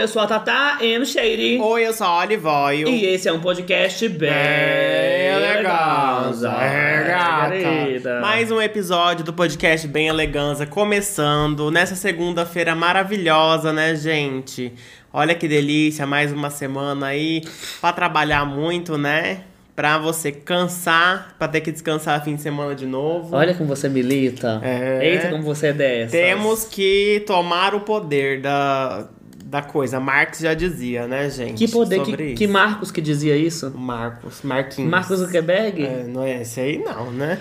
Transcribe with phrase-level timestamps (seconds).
[0.00, 1.04] Oi, eu sou a Tata M.
[1.04, 1.58] Shady.
[1.60, 2.88] Oi, eu sou a Olivoio.
[2.88, 6.50] E esse é um podcast bem, Eleganza.
[6.52, 7.54] É, gata.
[7.54, 8.18] querida.
[8.18, 14.72] Mais um episódio do podcast Bem Eleganza começando nessa segunda-feira maravilhosa, né, gente?
[15.12, 17.42] Olha que delícia, mais uma semana aí
[17.78, 19.42] pra trabalhar muito, né?
[19.76, 23.36] Pra você cansar, pra ter que descansar fim de semana de novo.
[23.36, 24.62] Olha como você milita.
[24.64, 25.00] É.
[25.02, 26.12] Eita, como você é dessa.
[26.12, 29.06] Temos que tomar o poder da,
[29.50, 29.98] da coisa.
[29.98, 31.54] Marx já dizia, né, gente?
[31.54, 33.72] Que poder, que, que Marcos que dizia isso?
[33.76, 34.88] Marcos, Marquinhos.
[34.88, 35.84] Marcos Zuckerberg?
[35.84, 37.40] É, não é esse aí não, né?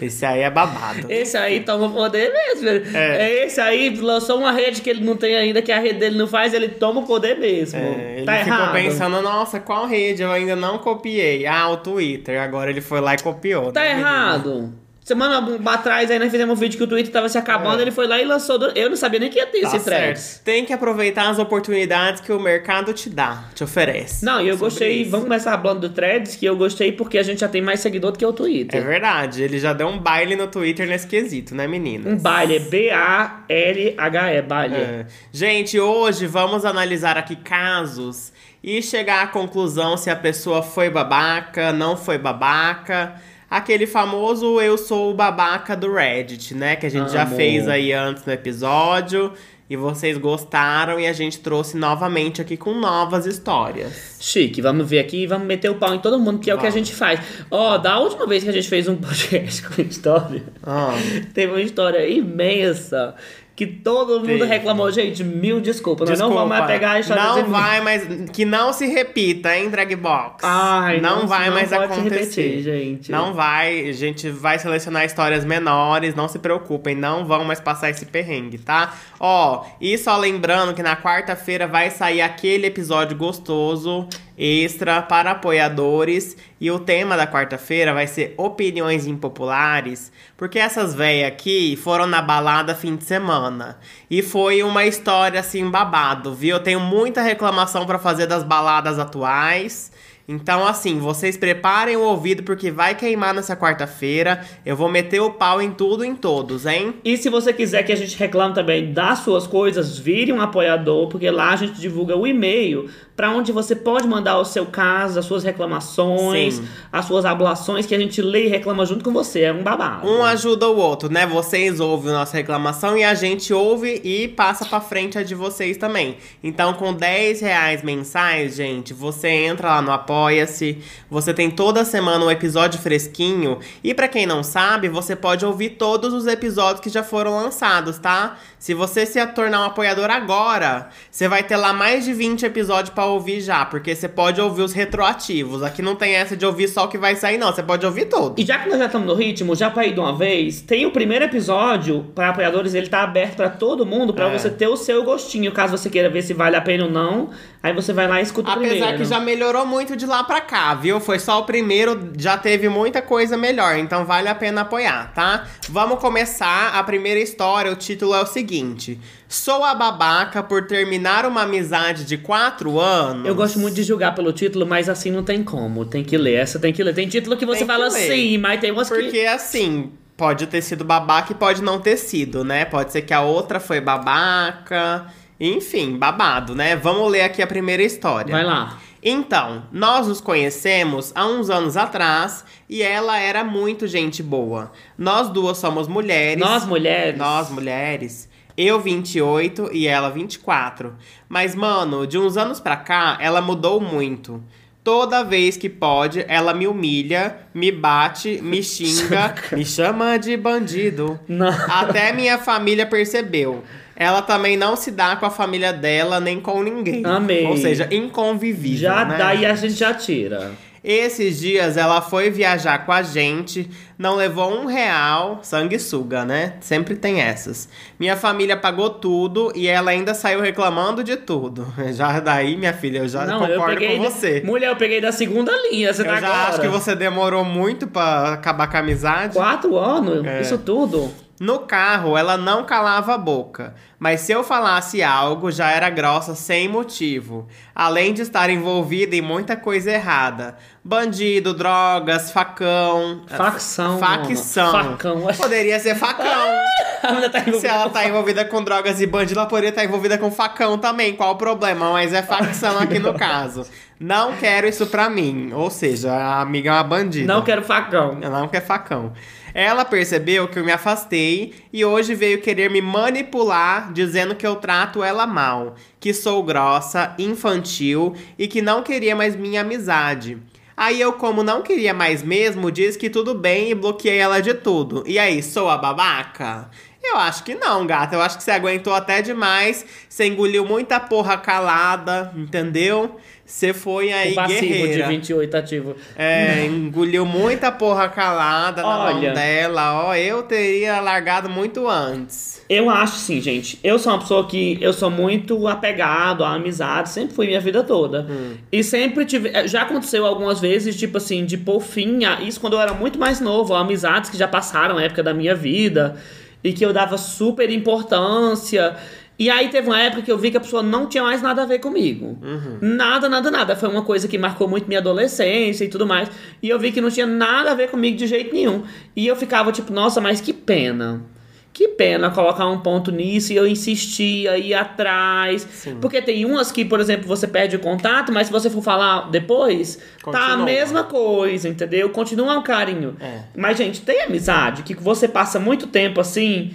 [0.00, 1.06] Esse aí é babado.
[1.10, 2.96] Esse aí toma poder mesmo.
[2.96, 3.28] É.
[3.28, 3.44] É.
[3.44, 6.28] Esse aí lançou uma rede que ele não tem ainda, que a rede dele não
[6.28, 7.78] faz, ele toma o poder mesmo.
[7.78, 8.72] É, ele tá ficou errado.
[8.74, 11.44] pensando, nossa, qual rede eu ainda não copiei?
[11.44, 12.40] Ah, o Twitter.
[12.40, 13.72] Agora ele foi lá e copiou.
[13.72, 14.81] Tá né, menina?
[15.04, 17.82] Semana atrás aí nós fizemos um vídeo que o Twitter tava se acabando, É.
[17.82, 18.56] ele foi lá e lançou.
[18.56, 20.40] do- Eu não sabia nem que ia ter Tá esse threads.
[20.44, 24.24] Tem que aproveitar as oportunidades que o mercado te dá, te oferece.
[24.24, 25.02] Não, e eu Sobre gostei.
[25.02, 25.10] isso.
[25.10, 28.12] Vamos começar falando do threads, que eu gostei porque a gente já tem mais seguidor
[28.12, 28.84] do que o É Twitter.
[28.84, 32.08] verdade, ele já deu um baile no Twitter nesse quesito, né, menina?
[32.08, 34.74] um baile, B-A-L-H-E, baile.
[34.76, 35.06] É.
[35.32, 41.72] Gente, hoje vamos analisar aqui casos e chegar à conclusão se a pessoa foi babaca,
[41.72, 43.14] não foi babaca.
[43.52, 46.74] Aquele famoso eu sou o babaca do Reddit, né?
[46.74, 49.30] Que a gente já fez aí antes no episódio.
[49.68, 54.16] E vocês gostaram e a gente trouxe novamente aqui com novas histórias.
[54.18, 56.58] Chique, vamos ver aqui e vamos meter o pau em todo mundo, que é o
[56.58, 56.86] que a Vamos.
[56.88, 57.20] gente faz.
[57.50, 60.94] Ó, da última vez que a gente fez um podcast com história, Ah,
[61.34, 63.14] teve uma história imensa
[63.54, 64.44] que todo mundo Teve.
[64.46, 64.90] reclamou.
[64.90, 68.06] Gente, mil desculpas, nós não vamos mais pegar a história Não vai mais.
[68.32, 70.42] Que não se repita, hein, Dragbox?
[70.42, 72.42] Ai, não, não- vai não mais acontecer.
[72.42, 73.12] repetir, gente.
[73.12, 73.88] Não vai.
[73.88, 76.14] A gente vai selecionar histórias menores.
[76.14, 78.94] Não se preocupem, não vão mais passar esse perrengue, tá?
[79.24, 86.36] Ó, e só lembrando que na quarta-feira vai sair aquele episódio gostoso extra para apoiadores.
[86.60, 90.10] E o tema da quarta-feira vai ser opiniões impopulares.
[90.36, 93.78] Porque essas véias aqui foram na balada fim de semana.
[94.10, 96.56] E foi uma história assim babado, viu?
[96.56, 99.92] Eu tenho muita reclamação pra fazer das baladas atuais.
[100.26, 104.44] Então, assim, vocês preparem o ouvido porque vai queimar nessa quarta-feira.
[104.64, 106.94] Eu vou meter o pau em tudo e em todos, hein?
[107.04, 111.08] E se você quiser que a gente reclame também das suas coisas, vire um apoiador,
[111.08, 115.18] porque lá a gente divulga o e-mail para onde você pode mandar o seu caso,
[115.18, 116.68] as suas reclamações, Sim.
[116.90, 119.42] as suas ablações que a gente lê e reclama junto com você.
[119.42, 120.08] É um babado.
[120.08, 121.26] Um ajuda o outro, né?
[121.26, 125.34] Vocês ouvem a nossa reclamação e a gente ouve e passa pra frente a de
[125.34, 126.16] vocês também.
[126.42, 130.78] Então, com 10 reais mensais, gente, você entra lá no Apoia-se.
[131.10, 133.58] Você tem toda semana um episódio fresquinho.
[133.82, 137.98] E pra quem não sabe, você pode ouvir todos os episódios que já foram lançados,
[137.98, 138.36] tá?
[138.58, 142.90] Se você se tornar um apoiador agora, você vai ter lá mais de 20 episódios
[142.94, 143.64] pra ouvir já.
[143.64, 145.62] Porque você pode ouvir os retroativos.
[145.62, 147.50] Aqui não tem essa de ouvir só o que vai sair, não.
[147.50, 148.38] Você pode ouvir todo.
[148.38, 150.84] E já que nós já estamos no ritmo, já pra ir de uma vez, tem
[150.84, 154.38] o primeiro episódio para apoiadores, ele tá aberto pra todo mundo, pra É.
[154.38, 157.30] você ter o seu gostinho, caso você queira ver se vale a pena ou não.
[157.62, 158.98] Aí você vai lá e escuta o Apesar primeiro.
[158.98, 160.98] que já melhorou muito de lá pra cá, viu?
[160.98, 165.46] Foi só o primeiro, já teve muita coisa melhor, então vale a pena apoiar, tá?
[165.68, 167.70] Vamos começar a primeira história.
[167.70, 173.26] O título é o seguinte: Sou a babaca por terminar uma amizade de quatro anos.
[173.26, 175.84] Eu gosto muito de julgar pelo título, mas assim não tem como.
[175.84, 176.34] Tem que ler.
[176.34, 176.94] Essa tem que ler.
[176.94, 178.10] Tem título que você que fala ler.
[178.10, 179.00] assim, mas tem umas que.
[179.00, 182.64] Porque assim, pode ter sido babaca e pode não ter sido, né?
[182.64, 185.06] Pode ser que a outra foi babaca.
[185.44, 186.76] Enfim, babado, né?
[186.76, 188.30] Vamos ler aqui a primeira história.
[188.30, 188.78] Vai lá.
[189.02, 194.70] Então, nós nos conhecemos há uns anos atrás e ela era muito gente boa.
[194.96, 196.38] Nós duas somos mulheres.
[196.38, 197.18] Nós mulheres.
[197.18, 198.28] Nós mulheres.
[198.56, 200.94] Eu 28 e ela 24.
[201.28, 204.40] Mas, mano, de uns anos pra cá, ela mudou muito.
[204.84, 211.18] Toda vez que pode, ela me humilha, me bate, me xinga, me chama de bandido.
[211.26, 211.48] Não.
[211.48, 213.64] Até minha família percebeu.
[214.02, 217.04] Ela também não se dá com a família dela nem com ninguém.
[217.06, 217.46] Amei.
[217.46, 218.78] Ou seja, inconvivível.
[218.80, 219.16] Já né?
[219.16, 220.50] daí a gente já tira.
[220.84, 226.54] Esses dias ela foi viajar com a gente, não levou um real, sanguessuga, né?
[226.60, 227.68] Sempre tem essas.
[228.00, 231.72] Minha família pagou tudo e ela ainda saiu reclamando de tudo.
[231.94, 233.96] Já daí, minha filha, eu já não, eu concordo peguei.
[233.96, 234.42] com você.
[234.44, 235.94] Mulher, eu peguei da segunda linha.
[235.94, 236.48] Você Eu tá já agora.
[236.48, 239.34] acho que você demorou muito pra acabar com a amizade.
[239.34, 240.26] Quatro anos?
[240.26, 240.40] É.
[240.40, 241.12] Isso tudo?
[241.40, 246.34] No carro, ela não calava a boca, mas se eu falasse algo, já era grossa
[246.34, 247.48] sem motivo.
[247.74, 250.56] Além de estar envolvida em muita coisa errada.
[250.84, 253.22] Bandido, drogas, facão.
[253.26, 253.98] Facção.
[253.98, 254.70] Facção.
[254.70, 255.26] Facão.
[255.36, 256.62] Poderia ser facão.
[257.02, 260.78] Tá Se ela tá envolvida com drogas e bandido, ela poderia estar envolvida com facão
[260.78, 261.16] também.
[261.16, 261.90] Qual o problema?
[261.90, 263.66] Mas é facção aqui no caso.
[263.98, 265.52] Não quero isso pra mim.
[265.52, 267.26] Ou seja, a amiga é uma bandida.
[267.32, 268.18] Não quero facão.
[268.20, 269.12] Ela não quer facão.
[269.54, 274.56] Ela percebeu que eu me afastei e hoje veio querer me manipular, dizendo que eu
[274.56, 280.38] trato ela mal, que sou grossa, infantil e que não queria mais minha amizade.
[280.74, 284.54] Aí eu, como não queria mais mesmo, disse que tudo bem e bloqueei ela de
[284.54, 285.04] tudo.
[285.06, 286.70] E aí, sou a babaca?
[287.02, 288.14] Eu acho que não, gata.
[288.14, 289.84] Eu acho que você aguentou até demais.
[290.08, 293.20] Você engoliu muita porra calada, entendeu?
[293.44, 295.02] Você foi aí o passivo guerreira.
[295.02, 295.96] de 28 ativo.
[296.16, 299.32] É, engoliu muita porra calada na Olha.
[299.32, 300.14] dela, ó.
[300.14, 302.62] Eu teria largado muito antes.
[302.68, 303.78] Eu acho sim, gente.
[303.84, 307.82] Eu sou uma pessoa que eu sou muito apegado à amizade, sempre fui minha vida
[307.82, 308.26] toda.
[308.70, 309.50] E sempre tive.
[309.52, 312.94] eh, Já aconteceu algumas vezes, tipo assim, de pôr fim a isso quando eu era
[312.94, 316.16] muito mais novo, a amizades que já passaram a época da minha vida
[316.64, 318.96] e que eu dava super importância.
[319.42, 321.62] E aí teve uma época que eu vi que a pessoa não tinha mais nada
[321.62, 322.38] a ver comigo.
[322.80, 323.74] Nada, nada, nada.
[323.74, 326.30] Foi uma coisa que marcou muito minha adolescência e tudo mais.
[326.62, 328.84] E eu vi que não tinha nada a ver comigo de jeito nenhum.
[329.16, 331.24] E eu ficava tipo, nossa, mas que pena.
[331.72, 335.66] Que pena colocar um ponto nisso e eu insistia, ia atrás.
[335.72, 335.96] Sim.
[336.00, 339.28] Porque tem umas que, por exemplo, você perde o contato, mas se você for falar
[339.28, 340.64] depois, tá a Continua.
[340.66, 342.10] mesma coisa, entendeu?
[342.10, 343.16] Continua um carinho.
[343.18, 343.40] É.
[343.56, 346.72] Mas, gente, tem amizade que você passa muito tempo assim,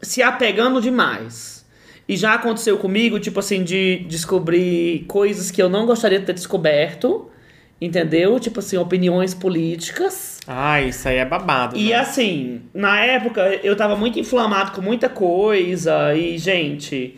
[0.00, 1.59] se apegando demais.
[2.10, 6.32] E já aconteceu comigo, tipo assim, de descobrir coisas que eu não gostaria de ter
[6.32, 7.30] descoberto,
[7.80, 8.40] entendeu?
[8.40, 10.40] Tipo assim, opiniões políticas.
[10.44, 11.76] Ah, isso aí é babado.
[11.76, 11.94] E né?
[11.94, 17.16] assim, na época eu tava muito inflamado com muita coisa e, gente,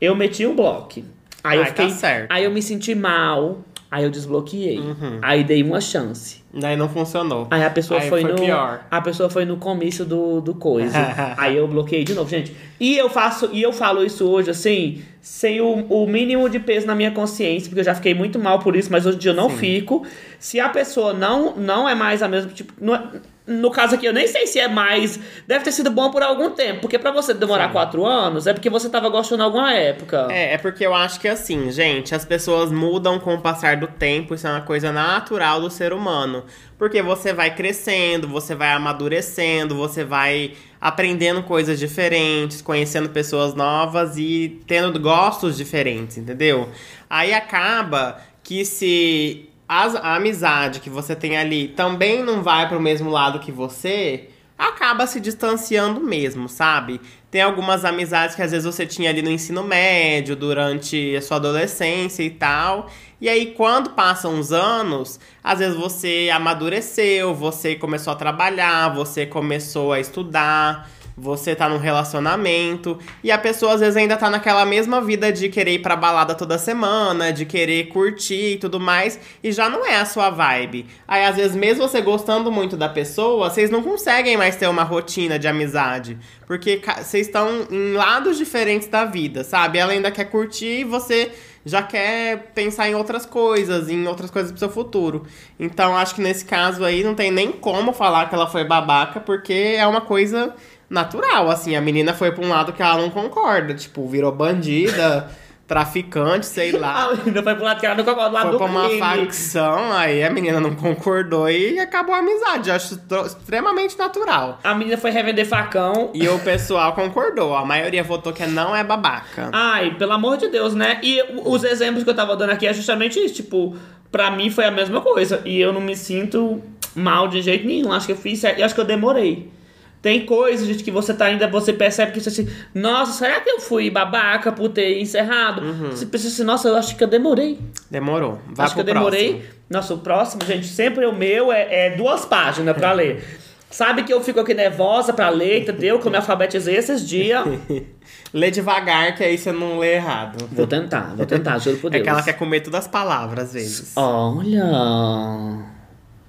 [0.00, 1.02] eu meti um bloco.
[1.42, 2.30] Aí eu Ai, tá fiquei, certo.
[2.30, 4.78] aí eu me senti mal, aí eu desbloqueei.
[4.78, 5.18] Uhum.
[5.22, 6.42] Aí dei uma chance.
[6.52, 7.46] Daí não funcionou.
[7.50, 8.86] Aí a pessoa Aí foi, foi no pior.
[8.90, 10.96] a pessoa foi no comício do, do coisa.
[11.36, 12.54] aí eu bloqueei de novo, gente.
[12.80, 16.86] E eu faço e eu falo isso hoje assim, sem o, o mínimo de peso
[16.86, 19.30] na minha consciência, porque eu já fiquei muito mal por isso, mas hoje em dia
[19.32, 19.56] eu não Sim.
[19.56, 20.06] fico.
[20.38, 23.02] Se a pessoa não não é mais a mesma tipo, não é-
[23.48, 25.18] no caso aqui, eu nem sei se é mais.
[25.46, 26.82] Deve ter sido bom por algum tempo.
[26.82, 27.72] Porque pra você demorar Sim.
[27.72, 30.28] quatro anos, é porque você tava gostando alguma época.
[30.30, 33.86] É, é porque eu acho que assim, gente, as pessoas mudam com o passar do
[33.86, 36.44] tempo, isso é uma coisa natural do ser humano.
[36.76, 44.16] Porque você vai crescendo, você vai amadurecendo, você vai aprendendo coisas diferentes, conhecendo pessoas novas
[44.18, 46.68] e tendo gostos diferentes, entendeu?
[47.08, 52.80] Aí acaba que se as- a amizade que você tem ali também não vai pro
[52.80, 57.00] mesmo lado que você, acaba se distanciando mesmo, sabe?
[57.30, 61.36] Tem algumas amizades que às vezes você tinha ali no ensino médio, durante a sua
[61.36, 62.90] adolescência e tal.
[63.20, 69.26] E aí, quando passam uns anos, às vezes você amadureceu, você começou a trabalhar, você
[69.26, 72.98] começou a estudar, você tá num relacionamento.
[73.22, 76.34] E a pessoa às vezes ainda tá naquela mesma vida de querer ir pra balada
[76.34, 80.86] toda semana, de querer curtir e tudo mais, e já não é a sua vibe.
[81.06, 84.84] Aí às vezes, mesmo você gostando muito da pessoa, vocês não conseguem mais ter uma
[84.84, 86.18] rotina de amizade.
[86.46, 89.78] Porque vocês estão em lados diferentes da vida, sabe?
[89.78, 91.32] Ela ainda quer curtir e você
[91.64, 95.26] já quer pensar em outras coisas, em outras coisas pro seu futuro.
[95.60, 99.20] Então, acho que nesse caso aí não tem nem como falar que ela foi babaca,
[99.20, 100.54] porque é uma coisa
[100.88, 101.76] natural, assim.
[101.76, 105.28] A menina foi pra um lado que ela não concorda, tipo, virou bandida,
[105.68, 107.10] traficante, sei lá.
[107.10, 109.00] A menina foi pro lado que ela não concorda, do lado Foi pra uma crime.
[109.00, 112.70] facção, aí a menina não concordou e acabou a amizade.
[112.70, 114.58] Eu acho extremamente natural.
[114.64, 116.10] A menina foi revender facão.
[116.14, 117.54] E o pessoal concordou.
[117.54, 119.50] A maioria votou que não é babaca.
[119.52, 120.98] Ai, pelo amor de Deus, né?
[121.02, 123.34] E os exemplos que eu tava dando aqui é justamente isso.
[123.34, 123.76] Tipo,
[124.10, 125.42] pra mim foi a mesma coisa.
[125.44, 126.62] E eu não me sinto
[126.94, 127.92] mal de jeito nenhum.
[127.92, 128.58] Acho que eu fiz certo.
[128.58, 129.50] E acho que eu demorei.
[130.00, 133.50] Tem coisas, gente, que você tá ainda, você percebe que você assim, nossa, será que
[133.50, 135.60] eu fui babaca por ter encerrado?
[135.60, 135.90] Uhum.
[135.90, 137.58] Você pensa assim, nossa, eu acho que eu demorei.
[137.90, 138.38] Demorou.
[138.54, 139.30] Vai acho que eu demorei.
[139.34, 139.52] próximo.
[139.68, 143.24] Nossa, o próximo, gente, sempre o meu é, é duas páginas pra ler.
[143.70, 145.98] Sabe que eu fico aqui nervosa pra ler, entendeu?
[145.98, 147.44] Que eu me alfabetizei esses dias.
[148.32, 150.48] Lê devagar, que aí você não lê errado.
[150.52, 152.02] Vou tentar, vou tentar, juro por É Deus.
[152.04, 153.92] que ela quer comer todas as palavras, às vezes.
[153.96, 155.64] Olha.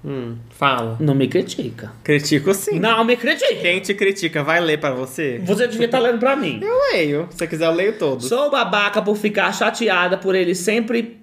[0.04, 0.96] Hum, fala.
[0.98, 1.92] Não me critica.
[2.02, 2.78] Critico sim.
[2.80, 3.56] Não me critique.
[3.56, 5.40] Quem te critica vai ler pra você?
[5.44, 6.58] Você devia estar lendo pra mim.
[6.62, 7.28] Eu leio.
[7.30, 8.26] Se você quiser, eu leio todos.
[8.28, 11.20] Sou babaca por ficar chateada por ele sempre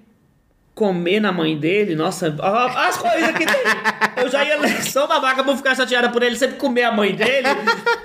[0.78, 3.62] comer na mãe dele, nossa, as coisas que tem.
[4.22, 7.16] Eu já ia ler, sou babaca por ficar chateada por ele sempre comer a mãe
[7.16, 7.48] dele.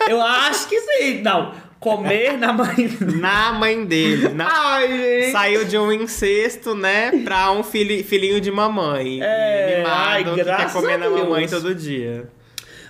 [0.09, 1.21] Eu acho que sim.
[1.21, 4.29] Não, comer na mãe Na mãe dele.
[4.29, 4.47] Na...
[4.49, 5.31] Ai, gente.
[5.31, 9.19] Saiu de um incesto, né, pra um filho, filhinho de mamãe.
[9.21, 12.29] É, mimado, ai, que quer comer a na mamãe todo dia.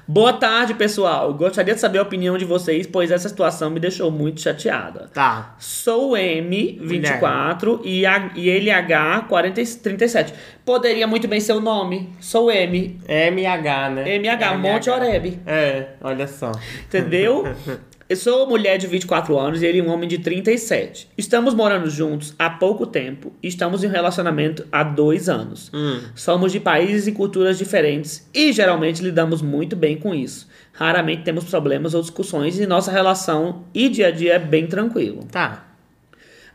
[0.06, 1.34] Boa tarde, pessoal.
[1.34, 5.10] Gostaria de saber a opinião de vocês, pois essa situação me deixou muito chateada.
[5.14, 5.56] Tá.
[5.58, 10.34] Sou M24 e, a, e ele H4037.
[10.66, 12.14] Poderia muito bem ser o nome.
[12.20, 13.00] Sou M.
[13.08, 14.16] MH, né?
[14.18, 15.40] MH, Monte Oreb.
[15.46, 16.52] É, olha só.
[16.86, 17.46] Entendeu?
[18.14, 21.10] Eu sou mulher de 24 anos e ele um homem de 37.
[21.18, 25.72] Estamos morando juntos há pouco tempo e estamos em um relacionamento há dois anos.
[25.74, 26.00] Hum.
[26.14, 30.48] Somos de países e culturas diferentes e geralmente lidamos muito bem com isso.
[30.74, 35.26] Raramente temos problemas ou discussões e nossa relação e dia a dia é bem tranquilo.
[35.32, 35.66] Tá.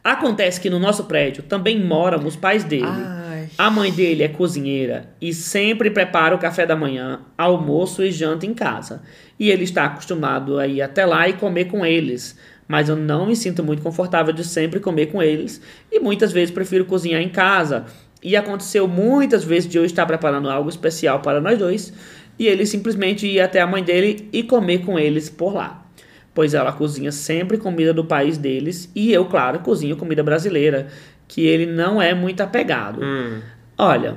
[0.05, 2.87] Acontece que no nosso prédio também moram os pais dele.
[2.87, 3.18] Ai.
[3.59, 8.47] A mãe dele é cozinheira e sempre prepara o café da manhã, almoço e janta
[8.47, 9.03] em casa.
[9.37, 12.39] E ele está acostumado a ir até lá e comer com eles.
[12.69, 15.61] Mas eu não me sinto muito confortável de sempre comer com eles
[15.91, 17.87] e muitas vezes prefiro cozinhar em casa.
[18.23, 21.93] E aconteceu muitas vezes de eu estar preparando algo especial para nós dois
[22.39, 25.85] e ele simplesmente ir até a mãe dele e comer com eles por lá.
[26.33, 30.87] Pois ela cozinha sempre comida do país deles e eu, claro, cozinho comida brasileira,
[31.29, 33.01] que ele não é muito apegado.
[33.05, 33.41] Hum.
[33.77, 34.17] Olha,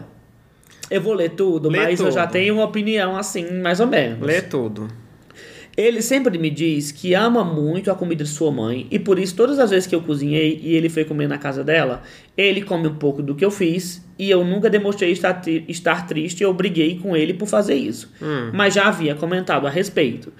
[0.89, 2.32] eu vou ler tudo, Lê mas eu já tudo.
[2.34, 4.25] tenho uma opinião assim, mais ou menos.
[4.25, 4.88] Lê tudo.
[5.77, 9.34] Ele sempre me diz que ama muito a comida de sua mãe e por isso
[9.36, 12.01] todas as vezes que eu cozinhei e ele foi comer na casa dela,
[12.38, 16.08] ele come um pouco do que eu fiz e eu nunca demonstrei estar, tri- estar
[16.08, 18.12] triste ou briguei com ele por fazer isso,
[18.53, 20.34] mas já havia comentado a respeito.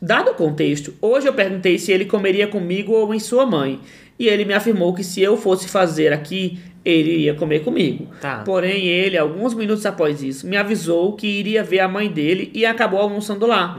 [0.00, 3.80] Dado o contexto, hoje eu perguntei se ele comeria comigo ou em sua mãe
[4.18, 8.08] e ele me afirmou que se eu fosse fazer aqui, ele iria comer comigo.
[8.20, 8.42] Tá.
[8.44, 12.64] Porém, ele, alguns minutos após isso, me avisou que iria ver a mãe dele e
[12.64, 13.78] acabou almoçando lá.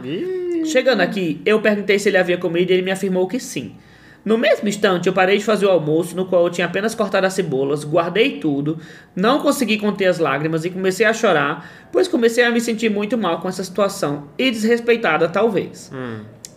[0.65, 3.75] Chegando aqui, eu perguntei se ele havia comido e ele me afirmou que sim.
[4.23, 7.25] No mesmo instante, eu parei de fazer o almoço, no qual eu tinha apenas cortado
[7.25, 8.77] as cebolas, guardei tudo,
[9.15, 13.17] não consegui conter as lágrimas e comecei a chorar, pois comecei a me sentir muito
[13.17, 15.89] mal com essa situação e desrespeitada, talvez.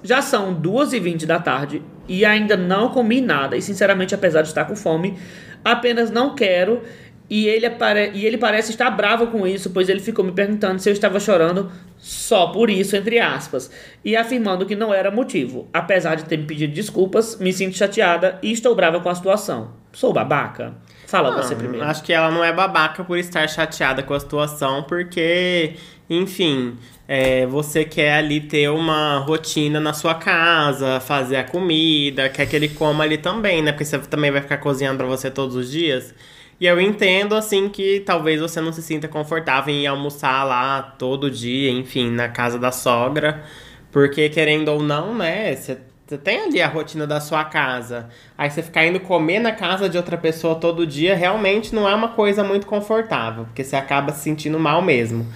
[0.03, 4.65] Já são 2h20 da tarde e ainda não comi nada, e sinceramente, apesar de estar
[4.65, 5.17] com fome,
[5.65, 6.83] apenas não quero.
[7.31, 7.67] E ele,
[8.13, 11.19] e ele parece estar bravo com isso, pois ele ficou me perguntando se eu estava
[11.19, 13.71] chorando só por isso, entre aspas,
[14.05, 15.67] e afirmando que não era motivo.
[15.73, 19.73] Apesar de ter me pedido desculpas, me sinto chateada e estou brava com a situação.
[19.93, 20.75] Sou babaca?
[21.13, 21.87] Fala você Não, primeiro.
[21.87, 25.75] Acho que ela não é babaca por estar chateada com a situação, porque,
[26.09, 32.47] enfim, é, você quer ali ter uma rotina na sua casa, fazer a comida, quer
[32.47, 33.73] que ele coma ali também, né?
[33.73, 36.15] Porque você também vai ficar cozinhando pra você todos os dias.
[36.59, 41.31] E eu entendo, assim, que talvez você não se sinta confortável em almoçar lá todo
[41.31, 43.45] dia, enfim, na casa da sogra.
[43.91, 45.77] Porque, querendo ou não, né, você
[46.13, 48.11] você tem ali a rotina da sua casa.
[48.37, 51.95] Aí você ficar indo comer na casa de outra pessoa todo dia realmente não é
[51.95, 55.27] uma coisa muito confortável, porque você acaba se sentindo mal mesmo.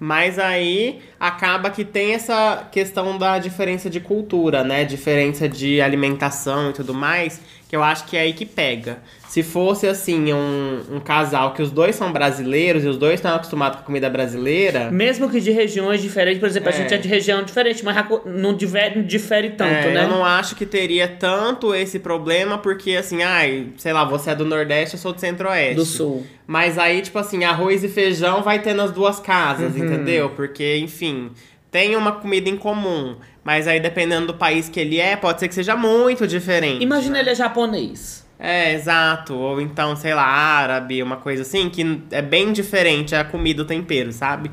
[0.00, 4.84] Mas aí acaba que tem essa questão da diferença de cultura, né?
[4.84, 8.98] Diferença de alimentação e tudo mais, que eu acho que é aí que pega.
[9.28, 13.34] Se fosse assim, um, um casal que os dois são brasileiros e os dois estão
[13.34, 14.92] acostumados com a comida brasileira.
[14.92, 16.76] Mesmo que de regiões diferentes, por exemplo, a É.
[16.76, 20.04] gente é de região diferente, mas a não difere, difere tanto, É, né?
[20.04, 24.34] Eu não acho que teria tanto esse problema, porque assim, ai, sei lá, você é
[24.36, 25.74] do Nordeste, eu sou do Centro-Oeste.
[25.74, 26.24] Do Sul.
[26.46, 29.84] Mas aí, tipo assim, arroz e feijão vai ter nas duas casas, Uhum.
[29.84, 30.30] entendeu?
[30.30, 31.32] Porque, enfim,
[31.72, 33.16] tem uma comida em comum.
[33.44, 36.82] Mas aí, dependendo do país que ele é, pode ser que seja muito diferente.
[36.82, 38.24] Imagina ele é japonês.
[38.38, 39.34] É, exato.
[39.34, 43.64] Ou então, sei lá, árabe, uma coisa assim, que é bem diferente a comida, o
[43.64, 44.50] tempero, sabe?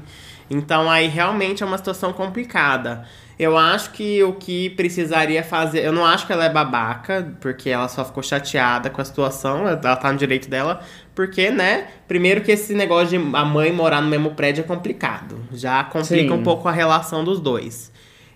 [0.49, 3.05] Então aí realmente é uma situação complicada.
[3.39, 5.83] Eu acho que o que precisaria fazer.
[5.83, 9.67] Eu não acho que ela é babaca, porque ela só ficou chateada com a situação,
[9.67, 10.81] ela tá no direito dela.
[11.15, 11.87] Porque, né?
[12.07, 15.39] Primeiro que esse negócio de a mãe morar no mesmo prédio é complicado.
[15.53, 16.39] Já complica Sim.
[16.39, 17.91] um pouco a relação dos dois.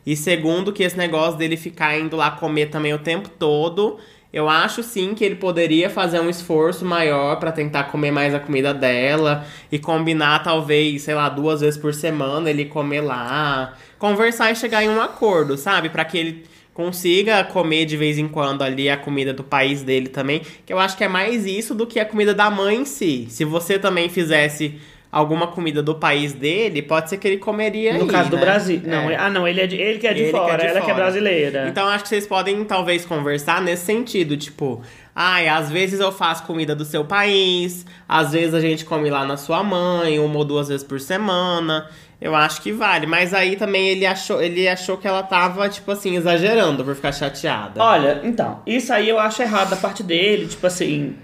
[0.06, 3.98] E segundo, que esse negócio dele ficar indo lá comer também o tempo todo,
[4.32, 8.40] eu acho sim que ele poderia fazer um esforço maior pra tentar comer mais a
[8.40, 13.74] comida dela e combinar, talvez, sei lá, duas vezes por semana ele comer lá.
[13.98, 15.88] Conversar e chegar em um acordo, sabe?
[15.88, 16.44] Pra que ele
[16.74, 20.42] consiga comer de vez em quando ali a comida do país dele também.
[20.66, 23.28] Que eu acho que é mais isso do que a comida da mãe em si.
[23.30, 24.76] Se você também fizesse
[25.18, 28.42] alguma comida do país dele, pode ser que ele comeria No aí, caso do né?
[28.42, 28.82] Brasil.
[28.84, 29.16] Não, É.
[29.16, 30.74] ah, não, ele, é de, ele que é de Ele que é fora, de ela
[30.74, 30.96] que é fora.
[30.96, 31.68] brasileira.
[31.70, 34.82] Então acho que vocês podem talvez conversar nesse sentido, tipo,
[35.16, 39.24] ai, às vezes eu faço comida do seu país, às vezes a gente come lá
[39.26, 41.90] na sua mãe, uma ou duas vezes por semana.
[42.20, 45.92] Eu acho que vale, mas aí também ele achou, ele achou que ela tava tipo
[45.92, 47.82] assim exagerando por ficar chateada.
[47.82, 51.16] Olha, então, isso aí eu acho errado da parte dele, tipo assim.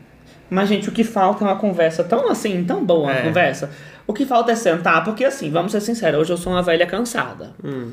[0.53, 3.22] Mas, gente, o que falta é uma conversa tão assim, tão boa uma É.
[3.22, 3.72] conversa.
[4.05, 6.86] O que falta é sentar, porque assim, vamos ser sinceros, hoje eu sou uma velha
[6.86, 7.53] cansada.
[7.63, 7.91] Hum.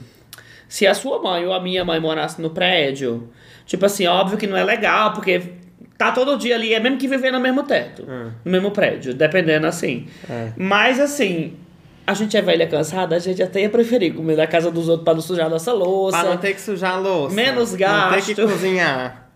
[0.68, 3.28] Se a sua mãe ou a minha mãe morasse no prédio,
[3.64, 5.40] tipo assim, óbvio que não é legal, porque
[5.96, 8.30] tá todo dia ali, é mesmo que viver no mesmo teto, Hum.
[8.44, 10.08] no mesmo prédio, dependendo assim.
[10.28, 10.48] É.
[10.56, 11.54] Mas assim,
[12.04, 15.04] a gente é velha cansada, a gente até ia preferir comer na casa dos outros
[15.04, 16.18] pra não sujar nossa louça.
[16.18, 17.36] Pra não ter que sujar a louça.
[17.36, 18.34] Menos Não ter gasto.
[18.34, 19.27] que cozinhar.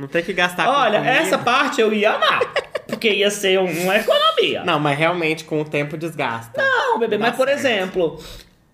[0.00, 1.14] Não ter que gastar com Olha, comida.
[1.16, 2.40] essa parte eu ia amar.
[2.88, 4.64] Porque ia ser um- uma economia.
[4.64, 6.60] Não, mas realmente com o tempo desgasta.
[6.60, 7.58] Não, bebê, Dá mas por certo.
[7.60, 8.18] exemplo,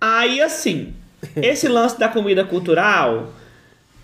[0.00, 0.94] aí assim,
[1.36, 3.32] esse lance da comida cultural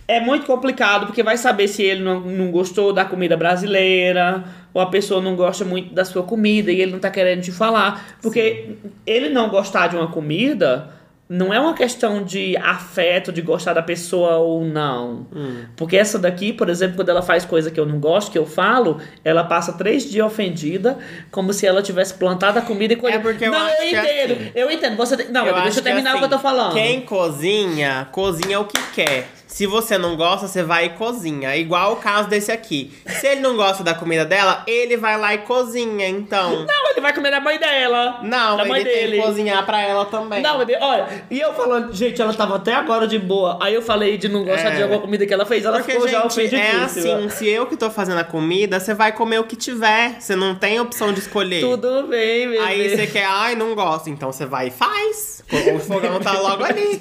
[0.08, 4.82] é muito complicado porque vai saber se ele não, não gostou da comida brasileira ou
[4.82, 8.16] a pessoa não gosta muito da sua comida e ele não tá querendo te falar.
[8.20, 8.70] Porque
[9.06, 10.90] ele não gostar de uma comida
[11.28, 15.26] não é uma questão de afeto, de gostar da pessoa ou não.
[15.34, 15.64] Hum.
[15.76, 18.44] Porque essa daqui, por exemplo, quando ela faz coisa que eu não gosto, que eu
[18.44, 20.98] falo, ela passa três dias ofendida,
[21.30, 23.16] como se ela tivesse plantado a comida e coisa.
[23.16, 24.52] É porque eu não, acho eu é entendo, assim.
[24.54, 24.96] eu entendo.
[24.96, 26.72] Você tem- Não, bebê, deixa eu acho terminar que, o que eu tô assim, falando.
[26.74, 29.28] Quem cozinha, cozinha o que quer.
[29.52, 31.54] Se você não gosta, você vai e cozinha.
[31.54, 32.90] Igual o caso desse aqui.
[33.06, 36.64] Se ele não gosta da comida dela, ele vai lá e cozinha, então.
[36.64, 38.20] Não, ele vai comer da mãe dela.
[38.22, 39.16] Não, da ele mãe tem dele.
[39.18, 40.40] que cozinhar pra ela também.
[40.42, 43.58] Não, bebê, olha, e eu falando, gente, ela tava até agora de boa.
[43.60, 44.76] Aí eu falei de não gostar É.
[44.76, 47.66] de alguma comida que ela fez, ela Porque, ficou já gente, é assim, se eu
[47.66, 50.16] que tô fazendo a comida, você vai comer o que tiver.
[50.18, 51.60] Você não tem opção de escolher.
[51.60, 52.58] Tudo bem, bebê.
[52.58, 54.08] Aí você quer, ai, não gosto.
[54.08, 55.41] Então você vai e faz.
[55.74, 57.00] O fogão tá logo ali.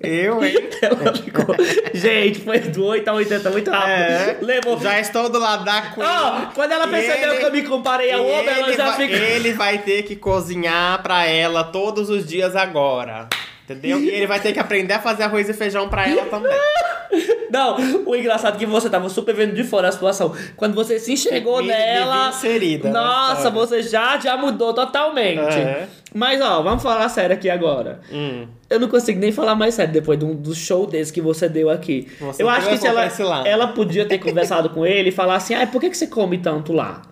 [0.00, 0.54] Eu, hein?
[0.80, 1.54] Ela ficou...
[1.92, 3.90] gente, foi do 8 a 80 muito rápido.
[3.90, 4.36] É.
[4.40, 4.80] Levou...
[4.80, 6.06] Já estou do lado da Queen.
[6.06, 9.16] Ó, quando ela percebeu ele- que eu me comparei ao homem, ela já vai, ficou...
[9.26, 13.28] Ele vai ter que cozinhar pra ela todos os dias agora.
[13.64, 14.00] Entendeu?
[14.00, 16.50] E ele vai ter que aprender a fazer arroz e feijão pra ela também.
[17.50, 20.32] Não, o engraçado é que você tava super vendo de fora a situação.
[20.56, 22.28] Quando você se enxergou Me- me nela.
[22.28, 25.40] inserida na nossa, você já, já mudou totalmente.
[25.58, 25.88] É.
[26.14, 28.00] Mas ó, vamos falar sério aqui agora.
[28.12, 28.46] Hum.
[28.68, 31.70] Eu não consigo nem falar mais sério depois do, do show desse que você deu
[31.70, 32.08] aqui.
[32.20, 33.46] Você eu acho que se ela, lado.
[33.46, 36.38] ela podia ter conversado com ele e falar assim: ah, por que, que você come
[36.38, 37.02] tanto lá?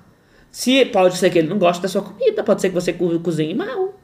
[0.50, 3.18] Se pode ser que ele não goste da sua comida, pode ser que você co-
[3.20, 3.94] cozinhe mal.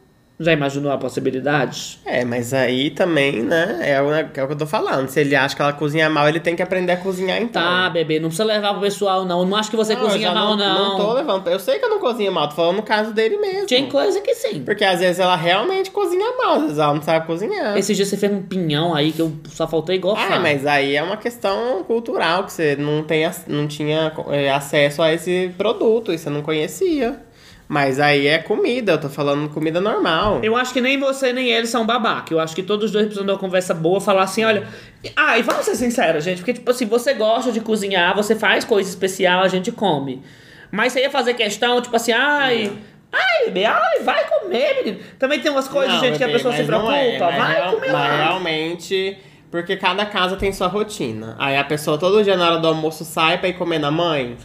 [0.45, 1.99] Já imaginou a possibilidade?
[2.05, 3.81] É, mas aí também, né?
[3.83, 5.09] É o, é o que eu tô falando.
[5.09, 7.63] Se ele acha que ela cozinha mal, ele tem que aprender a cozinhar então.
[7.63, 9.45] Tá, bebê, não precisa levar pro pessoal, não.
[9.45, 10.91] Não acho que você Não, eu cozinha mal, não.
[10.91, 11.49] Não tô levando.
[11.49, 13.67] Eu sei que eu não cozinho mal, tô falando no caso dele mesmo.
[13.67, 14.63] Tem coisa que sim.
[14.63, 17.77] Porque às vezes ela realmente cozinha mal, às vezes ela não sabe cozinhar.
[17.79, 20.95] Esse dia você fez um pinhão aí que eu só faltei igual Ah, mas aí
[20.95, 26.13] é uma questão cultural, que você não, tem, não tinha é, acesso a esse produto
[26.13, 27.19] e você não conhecia.
[27.67, 30.41] Mas aí é comida, eu tô falando comida normal.
[30.43, 32.33] Eu acho que nem você nem ele são babaca.
[32.33, 34.69] Eu acho que todos os dois precisam de uma conversa boa, falar assim, olha.
[35.17, 38.65] Ah, e vamos ser sinceros, gente, porque, tipo assim, você gosta de cozinhar, você faz
[38.65, 40.23] coisa especial, a gente come.
[40.71, 42.71] Mas você ia fazer questão, tipo assim, ai.
[43.11, 44.99] Ai, bebê, ai, vai comer, menino.
[45.19, 46.97] Também tem umas coisas, Não, gente, que a bebê, pessoa se não preocupa.
[46.97, 48.17] é, vai real- comer lá.
[48.25, 49.17] realmente,
[49.53, 51.37] porque cada casa tem sua rotina.
[51.39, 54.37] Aí a pessoa todo dia na hora do almoço sai pra ir comer na mãe.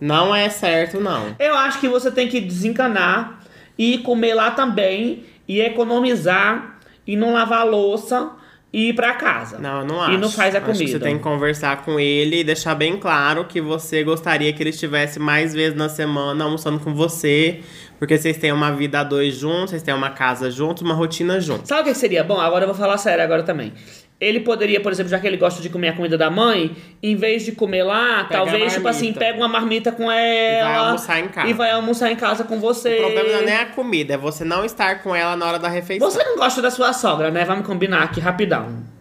[0.00, 1.34] Não é certo, não.
[1.38, 3.40] Eu acho que você tem que desencanar
[3.76, 8.30] e comer lá também e economizar e não lavar louça
[8.72, 9.58] e ir pra casa.
[9.58, 10.12] Não, eu não acho.
[10.12, 10.92] E não faz a Acho que comida.
[10.92, 14.70] você tem que conversar com ele e deixar bem claro que você gostaria que ele
[14.70, 17.60] estivesse mais vezes na semana almoçando com você.
[17.98, 21.40] Porque vocês têm uma vida a dois juntos, vocês têm uma casa juntos, uma rotina
[21.40, 21.66] juntos.
[21.68, 22.38] Sabe o que seria bom?
[22.38, 23.72] Agora eu vou falar sério agora também.
[24.20, 27.14] Ele poderia, por exemplo, já que ele gosta de comer a comida da mãe, em
[27.14, 30.86] vez de comer lá, Pega talvez, tipo assim, pega uma marmita com ela.
[30.88, 31.48] almoçar em casa.
[31.48, 32.96] E vai almoçar em casa com você.
[32.96, 35.58] O problema não é nem a comida, é você não estar com ela na hora
[35.60, 36.10] da refeição.
[36.10, 37.44] Você não gosta da sua sogra, né?
[37.44, 38.97] Vamos combinar aqui rapidão.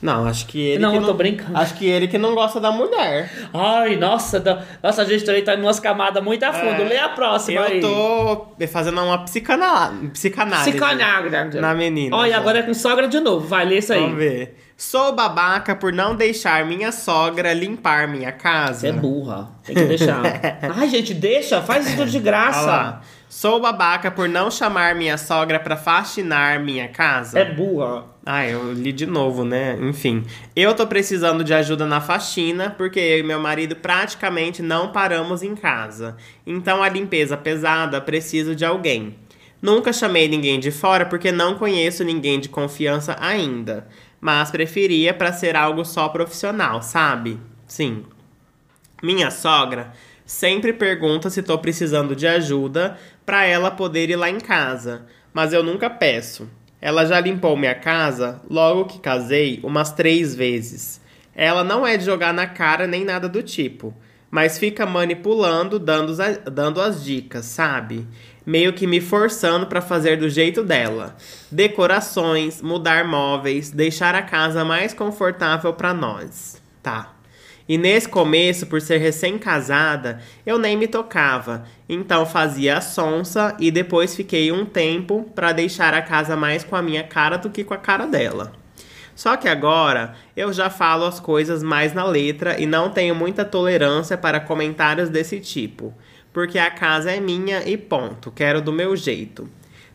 [0.00, 1.56] Não, acho que ele Não, que eu tô brincando.
[1.58, 3.30] Acho que ele que não gosta da mulher.
[3.52, 6.82] Ai, nossa, da- nossa, a gente também tá em umas camadas muito a fundo.
[6.82, 6.84] É.
[6.88, 7.76] Lê a próxima aí.
[7.76, 9.92] Eu tô fazendo uma psicana...
[10.12, 10.70] psicanálise.
[10.70, 11.60] Psicanálise.
[11.60, 12.38] Na menina, Olha, já.
[12.38, 13.46] agora é com sogra de novo.
[13.46, 14.00] Vai, lê isso aí.
[14.00, 14.56] Vamos ver.
[14.76, 18.80] Sou babaca por não deixar minha sogra limpar minha casa.
[18.80, 19.48] Você é burra.
[19.64, 20.22] Tem que deixar.
[20.78, 21.60] Ai, gente, deixa.
[21.60, 23.00] Faz isso de graça.
[23.28, 27.38] Sou babaca por não chamar minha sogra pra faxinar minha casa.
[27.38, 28.06] É burra.
[28.24, 29.76] Ah, eu li de novo, né?
[29.82, 30.24] Enfim.
[30.56, 35.42] Eu tô precisando de ajuda na faxina, porque eu e meu marido praticamente não paramos
[35.42, 36.16] em casa.
[36.46, 39.14] Então a limpeza pesada preciso de alguém.
[39.60, 43.88] Nunca chamei ninguém de fora porque não conheço ninguém de confiança ainda,
[44.20, 47.38] mas preferia para ser algo só profissional, sabe?
[47.66, 48.04] Sim.
[49.02, 49.92] Minha sogra
[50.28, 55.54] sempre pergunta se tô precisando de ajuda para ela poder ir lá em casa, mas
[55.54, 56.46] eu nunca peço.
[56.82, 61.00] Ela já limpou minha casa logo que casei umas três vezes.
[61.34, 63.94] Ela não é de jogar na cara nem nada do tipo,
[64.30, 66.14] mas fica manipulando, dando,
[66.52, 68.06] dando as dicas, sabe?
[68.44, 71.16] Meio que me forçando para fazer do jeito dela.
[71.50, 76.60] Decorações, mudar móveis, deixar a casa mais confortável para nós.
[76.82, 77.17] Tá.
[77.68, 81.64] E nesse começo, por ser recém-casada, eu nem me tocava.
[81.86, 86.74] Então fazia a sonsa e depois fiquei um tempo para deixar a casa mais com
[86.74, 88.52] a minha cara do que com a cara dela.
[89.14, 93.44] Só que agora eu já falo as coisas mais na letra e não tenho muita
[93.44, 95.92] tolerância para comentários desse tipo.
[96.32, 99.48] Porque a casa é minha e ponto, quero do meu jeito.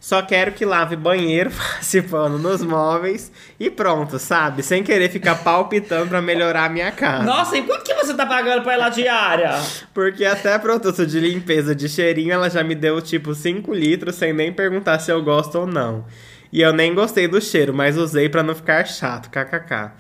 [0.04, 4.62] Só quero que lave banheiro, passe pano nos móveis e pronto, sabe?
[4.62, 7.24] Sem querer ficar palpitando pra melhorar a minha casa.
[7.24, 9.52] Nossa, e quanto que você tá pagando pra ela diária?
[9.94, 14.34] Porque até produto de limpeza de cheirinho ela já me deu tipo 5 litros sem
[14.34, 16.04] nem perguntar se eu gosto ou não.
[16.52, 19.92] E eu nem gostei do cheiro, mas usei para não ficar chato, kkk.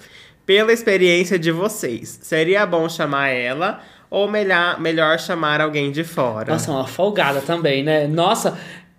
[0.45, 3.79] Pela experiência de vocês, seria bom chamar ela
[4.13, 6.53] ou melhor, melhor chamar alguém de fora?
[6.53, 8.05] Nossa, uma folgada também, né?
[8.05, 8.55] Nossa,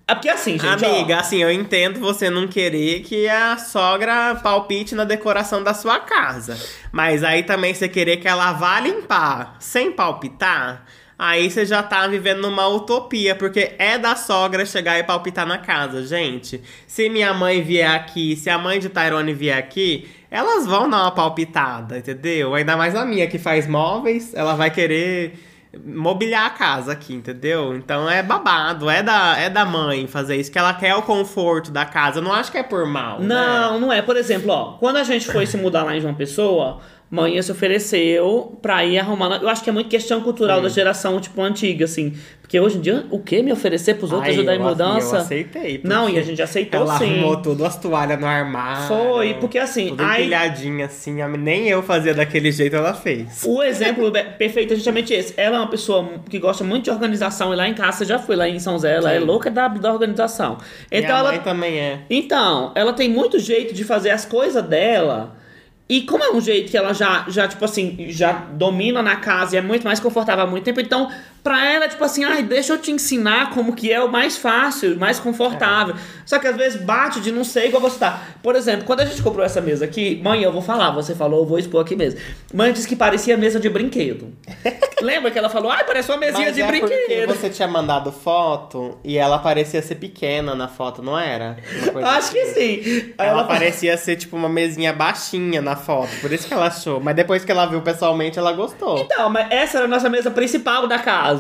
[0.06, 0.84] é porque assim, gente.
[0.84, 5.72] Amiga, ó, assim, eu entendo você não querer que a sogra palpite na decoração da
[5.72, 6.58] sua casa.
[6.92, 10.84] Mas aí também você querer que ela vá limpar sem palpitar.
[11.18, 15.58] Aí você já tá vivendo numa utopia, porque é da sogra chegar e palpitar na
[15.58, 16.60] casa, gente.
[16.86, 21.02] Se minha mãe vier aqui, se a mãe de Tyrone vier aqui, elas vão dar
[21.02, 22.54] uma palpitada, entendeu?
[22.54, 25.38] Ainda mais a minha que faz móveis, ela vai querer
[25.84, 27.74] mobiliar a casa aqui, entendeu?
[27.74, 31.70] Então é babado, é da, é da mãe fazer isso, que ela quer o conforto
[31.70, 32.18] da casa.
[32.18, 33.20] Eu não acho que é por mal.
[33.20, 33.80] Não, né?
[33.80, 34.02] não é.
[34.02, 36.80] Por exemplo, ó, quando a gente foi se mudar lá em João Pessoa,
[37.14, 39.40] mãe se ofereceu pra ir arrumando.
[39.42, 40.62] Eu acho que é muito questão cultural Sim.
[40.64, 42.12] da geração, tipo, antiga, assim.
[42.40, 43.42] Porque hoje em dia, o que?
[43.42, 45.16] Me oferecer pros outros Ai, ajudar em mudança?
[45.16, 45.80] Eu aceitei.
[45.82, 47.04] Não, e a gente aceitou ela sim.
[47.04, 48.86] Ela arrumou tudo, as toalhas no armário.
[48.88, 49.88] Foi, porque assim...
[49.88, 51.16] Tudo aí, empilhadinha, assim.
[51.38, 53.42] Nem eu fazia daquele jeito, ela fez.
[53.46, 55.32] O exemplo perfeito é justamente esse.
[55.36, 57.52] Ela é uma pessoa que gosta muito de organização.
[57.52, 59.16] E lá em casa, já foi lá em São Zé, ela sim.
[59.16, 60.58] é louca da, da organização.
[60.90, 62.00] Então, Minha ela, também é.
[62.10, 65.43] Então, ela tem muito jeito de fazer as coisas dela
[65.88, 69.54] e como é um jeito que ela já, já, tipo assim, já domina na casa
[69.54, 71.10] e é muito mais confortável há muito tempo, então,
[71.44, 74.98] pra ela, tipo assim, ai, deixa eu te ensinar como que é o mais fácil,
[74.98, 75.94] mais confortável.
[75.94, 75.98] É.
[76.24, 78.22] Só que às vezes bate de não sei igual você tá.
[78.42, 81.40] Por exemplo, quando a gente comprou essa mesa aqui, mãe, eu vou falar, você falou,
[81.40, 82.18] eu vou expor aqui mesmo.
[82.52, 84.32] Mãe disse que parecia mesa de brinquedo.
[85.02, 87.34] Lembra que ela falou, ai, parece uma mesinha Mas de é brinquedo.
[87.34, 91.58] você tinha mandado foto e ela parecia ser pequena na foto, não era?
[92.04, 92.82] Acho que assim.
[92.82, 93.12] sim.
[93.18, 97.00] Ela, ela parecia ser tipo uma mesinha baixinha na foto, por isso que ela achou.
[97.00, 98.98] Mas depois que ela viu pessoalmente, ela gostou.
[98.98, 101.33] Então, mas essa era a nossa mesa principal da casa.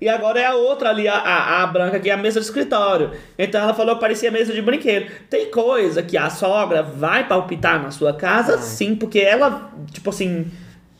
[0.00, 2.42] E agora é a outra ali, a, a, a branca, que é a mesa do
[2.42, 3.12] escritório.
[3.38, 5.10] Então ela falou que parecia mesa de brinquedo.
[5.28, 8.58] Tem coisa que a sogra vai palpitar na sua casa, ah.
[8.58, 10.50] sim, porque ela, tipo assim.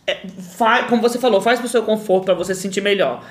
[0.07, 3.23] É, faz, como você falou, faz pro seu conforto para você se sentir melhor.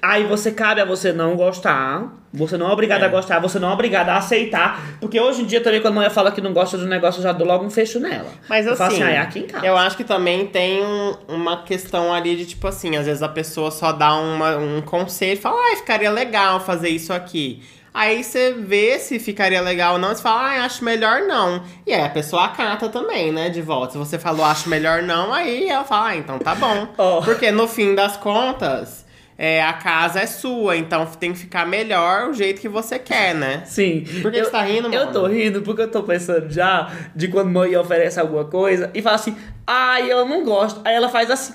[0.00, 2.14] Aí você cabe a você não gostar.
[2.32, 3.06] Você não é obrigado é.
[3.06, 4.98] a gostar, você não é obrigado a aceitar.
[5.00, 7.22] Porque hoje em dia também, quando a mulher fala que não gosta do negócio, eu
[7.22, 8.28] já dou logo um fecho nela.
[8.48, 9.66] Mas eu assim, assim ah, é aqui em casa.
[9.66, 13.28] eu acho que também tem um, uma questão ali de tipo assim, às vezes a
[13.28, 17.62] pessoa só dá uma, um conselho e fala, ah, ficaria legal fazer isso aqui.
[17.94, 21.62] Aí você vê se ficaria legal ou não, você fala, ah, acho melhor não.
[21.86, 23.92] E aí a pessoa acata também, né, de volta.
[23.92, 26.88] Se você falou, acho melhor não, aí ela fala, ah, então tá bom.
[26.98, 27.22] Oh.
[27.24, 29.07] Porque no fim das contas
[29.40, 33.36] é, a casa é sua, então tem que ficar melhor o jeito que você quer,
[33.36, 33.62] né?
[33.64, 34.04] Sim.
[34.20, 34.94] Por que eu, você tá rindo, mano?
[34.96, 39.00] Eu tô rindo porque eu tô pensando já de quando mãe oferece alguma coisa e
[39.00, 40.80] fala assim, ai, eu não gosto.
[40.84, 41.54] Aí ela faz assim.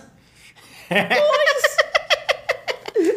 [0.87, 1.73] Pois.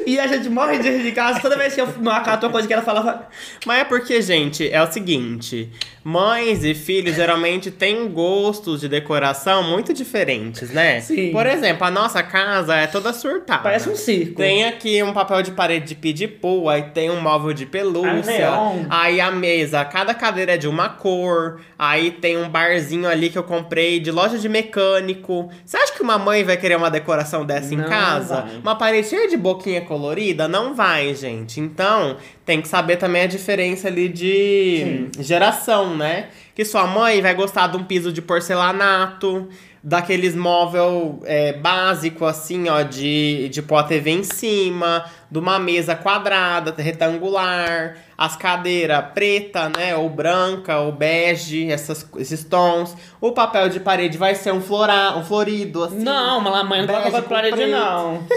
[0.06, 2.52] E a gente morre de rir de casa toda vez que eu não acato uma
[2.52, 3.26] coisa que ela falava.
[3.66, 5.70] Mas é porque, gente, é o seguinte:
[6.06, 11.00] mães e filhos geralmente têm gostos de decoração muito diferentes, né?
[11.00, 11.32] Sim.
[11.32, 13.64] Por exemplo, a nossa casa é toda surtada.
[13.64, 14.36] Parece um circo.
[14.36, 18.50] Tem aqui um papel de parede de pidipu, aí tem um móvel de pelúcia.
[18.88, 21.60] Aí a mesa, cada cadeira é de uma cor.
[21.76, 25.50] Aí tem um barzinho ali que eu comprei de loja de mecânico.
[25.64, 28.42] Você acha que uma mãe vai querer uma decoração dessa não em casa?
[28.42, 28.56] Vai.
[28.58, 30.46] Uma parede cheia de boquinha colorida?
[30.46, 31.58] Não vai, gente.
[31.58, 35.22] Então, tem que saber também a diferença ali de Sim.
[35.22, 36.28] geração, né?
[36.54, 39.48] Que sua mãe vai gostar de um piso de porcelanato,
[39.82, 45.58] daqueles móvel é, básico, assim, ó, de, de pôr a TV em cima, de uma
[45.58, 52.96] mesa quadrada, retangular, as cadeiras preta, né, ou branca, ou bege, essas, esses tons.
[53.20, 56.02] O papel de parede vai ser um, flora, um florido, assim.
[56.02, 57.70] Não, mas a mãe não bege coloca com parede, preto.
[57.70, 58.24] não.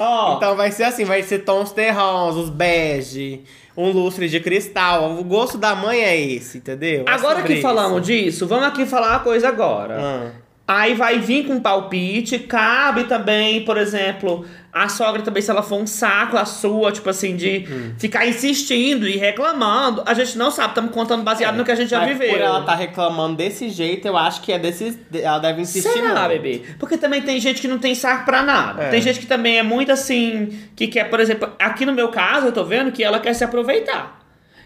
[0.00, 3.42] Ó, Então vai ser assim, vai ser tons terrosos, bege,
[3.76, 5.12] um lustre de cristal.
[5.12, 7.04] O gosto da mãe é esse, entendeu?
[7.06, 8.24] É agora que falamos isso.
[8.24, 9.96] disso, vamos aqui falar uma coisa agora.
[10.00, 10.30] Ah.
[10.72, 15.80] Aí vai vir com palpite, cabe também, por exemplo, a sogra também, se ela for
[15.80, 17.94] um saco, a sua, tipo assim, de Hum.
[17.98, 20.04] ficar insistindo e reclamando.
[20.06, 22.30] A gente não sabe, estamos contando baseado no que a gente já viveu.
[22.30, 24.96] Por ela tá reclamando desse jeito, eu acho que é desse.
[25.12, 26.28] Ela deve insistir Será, muito.
[26.40, 26.62] bebê?
[26.78, 28.84] Porque também tem gente que não tem saco pra nada.
[28.84, 28.90] É.
[28.90, 32.46] Tem gente que também é muito assim, que quer, por exemplo, aqui no meu caso,
[32.46, 34.19] eu tô vendo que ela quer se aproveitar.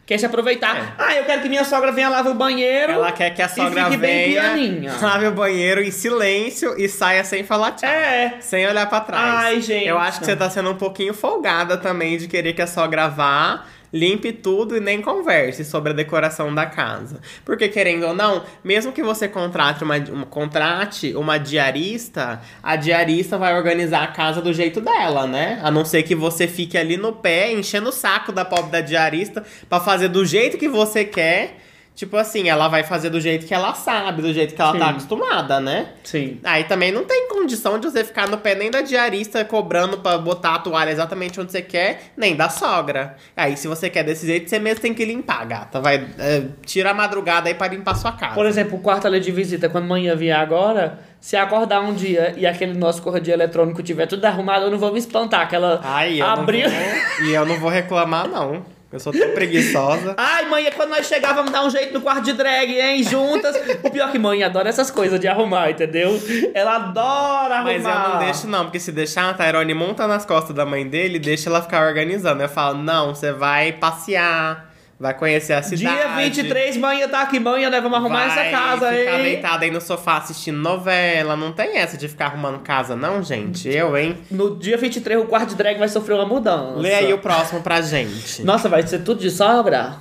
[0.07, 0.95] Quer se aproveitar.
[0.99, 2.93] Ah, eu quero que minha sogra venha lavar o banheiro.
[2.93, 2.95] É.
[2.95, 4.55] Ela quer que a sogra venha,
[5.01, 7.89] lave o banheiro em silêncio e saia sem falar tchau.
[7.89, 8.35] É.
[8.41, 9.45] Sem olhar pra trás.
[9.47, 9.87] Ai, gente.
[9.87, 13.09] Eu acho que você tá sendo um pouquinho folgada também de querer que a sogra
[13.09, 13.65] vá,
[13.95, 17.21] limpe tudo e nem converse sobre a decoração da casa.
[17.45, 23.55] Porque, querendo ou não, mesmo que você contrate uma, contrate uma diarista, a diarista vai
[23.55, 25.61] organizar a casa do jeito dela, né?
[25.63, 28.81] A não ser que você fique ali no pé, enchendo o saco da pobre da
[28.81, 31.61] diarista pra fazer do jeito que você quer.
[31.95, 34.87] Tipo assim, ela vai fazer do jeito que ela sabe, do jeito que ela tá
[34.87, 34.91] Sim.
[34.91, 35.91] acostumada, né?
[36.03, 36.41] Sim.
[36.43, 40.19] Aí também não tem condição de você ficar no pé nem da diarista cobrando pra
[40.19, 43.15] botar a toalha exatamente onde você quer, nem da sogra.
[43.37, 45.81] Aí se você quer desse jeito, você mesmo tem que limpar, gata.
[45.81, 48.35] Vai, é, tira a madrugada aí pra limpar sua casa.
[48.35, 52.35] Por exemplo, o quarto ali de visita, quando manhã vier agora, se acordar um dia
[52.37, 55.49] e aquele nosso corredor eletrônico tiver tudo arrumado, eu não vou me espantar.
[55.85, 56.69] Ai, eu abriu.
[56.69, 58.74] não vou, e eu não vou reclamar, não.
[58.95, 60.15] Eu sou tão preguiçosa.
[60.17, 63.03] Ai, mãe, é quando nós chegar, vamos dar um jeito no quarto de drag, hein?
[63.03, 63.57] Juntas.
[63.83, 66.13] o pior é que mãe adora essas coisas de arrumar, entendeu?
[66.55, 67.73] Ela adora arrumar.
[67.73, 70.87] Mas eu não deixo, não, porque se deixar a Tyrone monta nas costas da mãe
[70.87, 72.41] dele, deixa ela ficar organizando.
[72.41, 74.71] Eu falo, não, você vai passear,
[75.05, 75.99] vai conhecer a cidade.
[75.99, 79.23] Dia 23, mãe tá aqui, mãe, nós vamos arrumar vai essa casa ficar aí.
[79.23, 81.37] deitada aí no sofá assistindo novela.
[81.37, 83.69] Não tem essa de ficar arrumando casa, não, gente.
[83.69, 84.17] Eu, hein?
[84.31, 86.79] No dia 23, o quarto de drag vai sofrer uma mudança.
[86.79, 88.43] Lê aí o próximo pra gente.
[88.45, 89.97] Nossa, vai ser tudo de sogra?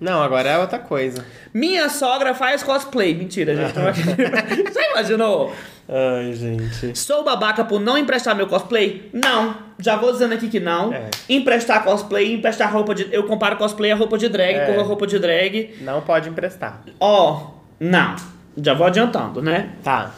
[0.00, 1.24] Não, agora é outra coisa.
[1.52, 3.14] Minha sogra faz cosplay.
[3.14, 3.74] Mentira, gente.
[4.72, 5.52] Você imaginou?
[5.88, 6.98] Ai, gente.
[6.98, 9.10] Sou babaca por não emprestar meu cosplay?
[9.12, 9.56] Não.
[9.78, 10.92] Já vou dizendo aqui que não.
[10.92, 11.10] É.
[11.28, 13.08] Emprestar cosplay, emprestar roupa de.
[13.12, 14.66] Eu comparo cosplay a roupa de drag, É.
[14.72, 15.76] com a roupa de drag.
[15.80, 16.80] Não pode emprestar.
[16.98, 18.16] Ó, não.
[18.56, 19.70] Já vou adiantando, né?
[19.82, 20.12] Tá.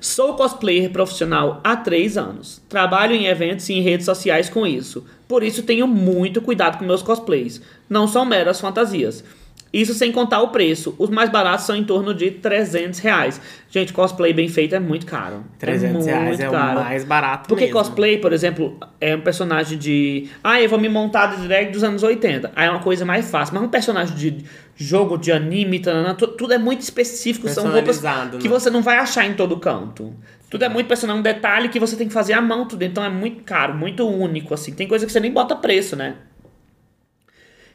[0.00, 2.60] Sou cosplayer profissional há três anos.
[2.68, 5.04] Trabalho em eventos e em redes sociais com isso.
[5.26, 7.60] Por isso tenho muito cuidado com meus cosplays.
[7.88, 9.24] Não são meras fantasias.
[9.72, 10.94] Isso sem contar o preço.
[10.98, 13.40] Os mais baratos são em torno de 300 reais.
[13.68, 15.44] Gente, cosplay bem feito é muito caro.
[15.58, 16.80] 300 muito reais é o caro.
[16.80, 17.78] mais barato Porque mesmo.
[17.78, 20.28] cosplay, por exemplo, é um personagem de.
[20.42, 22.52] Ah, eu vou me montar de drag dos anos 80.
[22.56, 23.54] Aí é uma coisa mais fácil.
[23.54, 24.44] Mas um personagem de
[24.76, 27.48] jogo, de anime, tanana, tu- tudo é muito específico.
[27.48, 28.54] São roupas Personalizado, que né?
[28.54, 30.14] você não vai achar em todo canto.
[30.48, 32.82] Tudo é muito personagem, um detalhe que você tem que fazer à mão, tudo.
[32.82, 34.72] Então é muito caro, muito único, assim.
[34.72, 36.14] Tem coisa que você nem bota preço, né?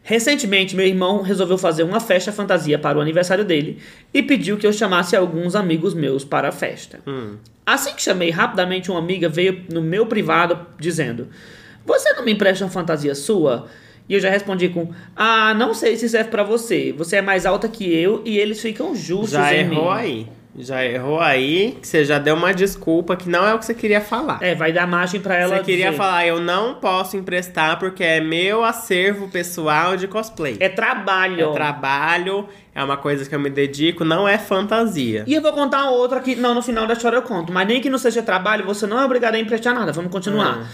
[0.03, 3.77] Recentemente, meu irmão resolveu fazer uma festa fantasia para o aniversário dele
[4.13, 6.99] e pediu que eu chamasse alguns amigos meus para a festa.
[7.65, 11.27] Assim que chamei, rapidamente uma amiga veio no meu privado dizendo:
[11.85, 13.67] Você não me empresta uma fantasia sua?
[14.09, 16.91] E eu já respondi com: Ah, não sei se serve pra você.
[16.97, 19.99] Você é mais alta que eu e eles ficam justos Já em errou mim.
[19.99, 20.27] aí.
[20.57, 23.73] Já errou aí, que você já deu uma desculpa que não é o que você
[23.73, 24.37] queria falar.
[24.41, 25.57] É, vai dar margem pra ela.
[25.57, 25.97] Você queria dizer.
[25.97, 30.57] falar, eu não posso emprestar porque é meu acervo pessoal de cosplay.
[30.59, 31.51] É trabalho.
[31.51, 35.23] É trabalho, é uma coisa que eu me dedico, não é fantasia.
[35.25, 37.53] E eu vou contar outra que, não, no final da história eu conto.
[37.53, 39.93] Mas nem que não seja trabalho, você não é obrigado a emprestar nada.
[39.93, 40.59] Vamos continuar.
[40.59, 40.65] Hum.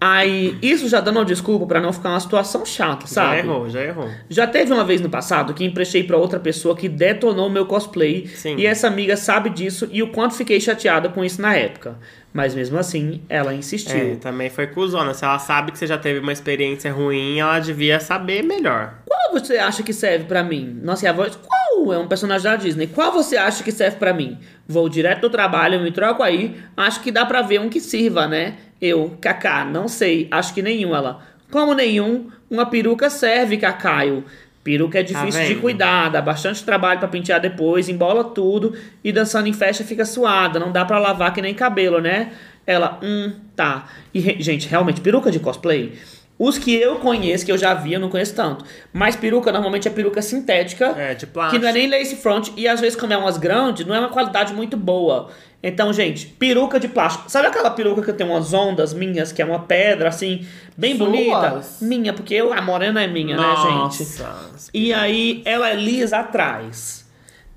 [0.00, 3.38] Aí, isso já dando uma desculpa pra não ficar uma situação chata, Já sabe?
[3.38, 4.08] errou, já errou.
[4.30, 8.26] Já teve uma vez no passado que emprestei pra outra pessoa que detonou meu cosplay.
[8.28, 8.56] Sim.
[8.56, 11.98] E essa amiga sabe disso e o quanto fiquei chateada com isso na época.
[12.32, 14.16] Mas mesmo assim, ela É, insistiu.
[14.20, 15.14] também foi cuzona.
[15.14, 18.94] Se ela sabe que você já teve uma experiência ruim, ela devia saber melhor.
[19.06, 20.78] Qual você acha que serve pra mim?
[20.82, 21.36] Nossa, e a voz.
[21.36, 22.86] Qual é um personagem da Disney?
[22.86, 24.38] Qual você acha que serve pra mim?
[24.68, 26.56] Vou direto do trabalho, me troco aí.
[26.76, 28.54] Acho que dá pra ver um que sirva, né?
[28.80, 30.28] Eu, Kaká, não sei.
[30.30, 30.94] Acho que nenhum.
[30.94, 32.30] Ela, como nenhum?
[32.50, 34.24] Uma peruca serve, Cacaio.
[34.62, 35.60] Peruca é difícil de vendo?
[35.60, 40.58] cuidar, dá bastante trabalho pra pentear depois, embola tudo e dançando em festa fica suada.
[40.58, 42.32] Não dá pra lavar que nem cabelo, né?
[42.66, 43.88] Ela, hum, tá.
[44.12, 45.94] E, gente, realmente, peruca de cosplay
[46.38, 48.64] Os que eu conheço, que eu já vi, eu não conheço tanto.
[48.92, 50.94] Mas peruca normalmente é peruca sintética.
[50.96, 51.60] É, de Que plástico.
[51.62, 52.50] não é nem lace front.
[52.56, 55.30] E às vezes, quando é umas grandes, não é uma qualidade muito boa.
[55.60, 57.28] Então, gente, peruca de plástico.
[57.28, 60.46] Sabe aquela peruca que tem umas ondas minhas, que é uma pedra, assim,
[60.76, 61.08] bem Suas?
[61.08, 61.60] bonita?
[61.80, 64.02] Minha, porque eu, a morena é minha, né, gente?
[64.20, 64.70] Nossa.
[64.72, 67.04] E aí, ela é lisa atrás.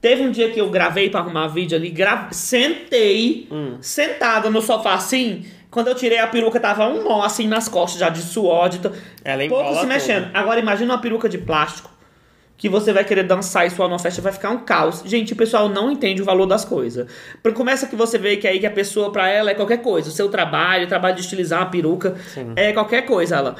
[0.01, 2.29] Teve um dia que eu gravei pra arrumar vídeo ali, gra...
[2.31, 3.77] sentei, Hum.
[3.81, 5.45] sentada no sofá assim.
[5.71, 8.79] Quando eu tirei a peruca, tava um nó assim nas costas já de suor, de
[8.79, 8.91] to...
[9.23, 10.29] Ela pouco se mexendo.
[10.33, 11.89] Agora imagina uma peruca de plástico
[12.57, 15.01] que você vai querer dançar e suar numa festa, vai ficar um caos.
[15.03, 17.07] Gente, o pessoal não entende o valor das coisas.
[17.41, 20.09] Porque começa que você vê que aí que a pessoa, pra ela, é qualquer coisa.
[20.09, 22.15] O seu trabalho, o trabalho de estilizar uma peruca,
[22.55, 23.55] é qualquer coisa, ela.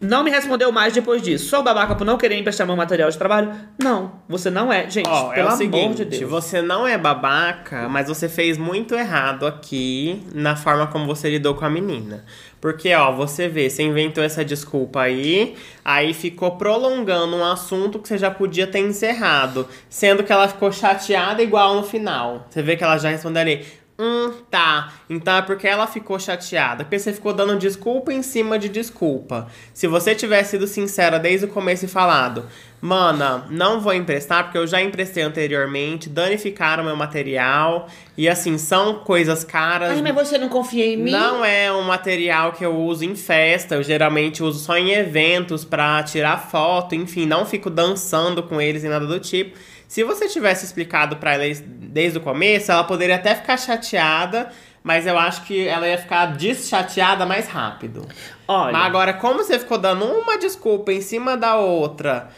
[0.00, 1.48] Não me respondeu mais depois disso.
[1.48, 3.52] Sou babaca por não querer emprestar meu material de trabalho?
[3.82, 4.88] Não, você não é.
[4.88, 6.30] Gente, é pelo o amor de Deus.
[6.30, 11.54] você não é babaca, mas você fez muito errado aqui na forma como você lidou
[11.54, 12.24] com a menina.
[12.60, 18.08] Porque, ó, você vê, você inventou essa desculpa aí, aí ficou prolongando um assunto que
[18.08, 22.46] você já podia ter encerrado, sendo que ela ficou chateada igual no final.
[22.50, 23.64] Você vê que ela já respondeu ali,
[24.00, 24.92] Hum, tá.
[25.10, 26.84] Então é porque ela ficou chateada.
[26.84, 29.48] Porque você ficou dando desculpa em cima de desculpa.
[29.74, 32.46] Se você tivesse sido sincera desde o começo e falado,
[32.80, 37.88] mana, não vou emprestar, porque eu já emprestei anteriormente, danificaram meu material.
[38.16, 39.90] E assim, são coisas caras.
[39.90, 41.10] Ai, mas você não confia em mim?
[41.10, 45.64] Não é um material que eu uso em festa, eu geralmente uso só em eventos
[45.64, 49.58] pra tirar foto, enfim, não fico dançando com eles e nada do tipo.
[49.88, 54.50] Se você tivesse explicado pra ela desde o começo, ela poderia até ficar chateada,
[54.82, 58.06] mas eu acho que ela ia ficar deschateada mais rápido.
[58.46, 62.28] Olha, Mas agora, como você ficou dando uma desculpa em cima da outra,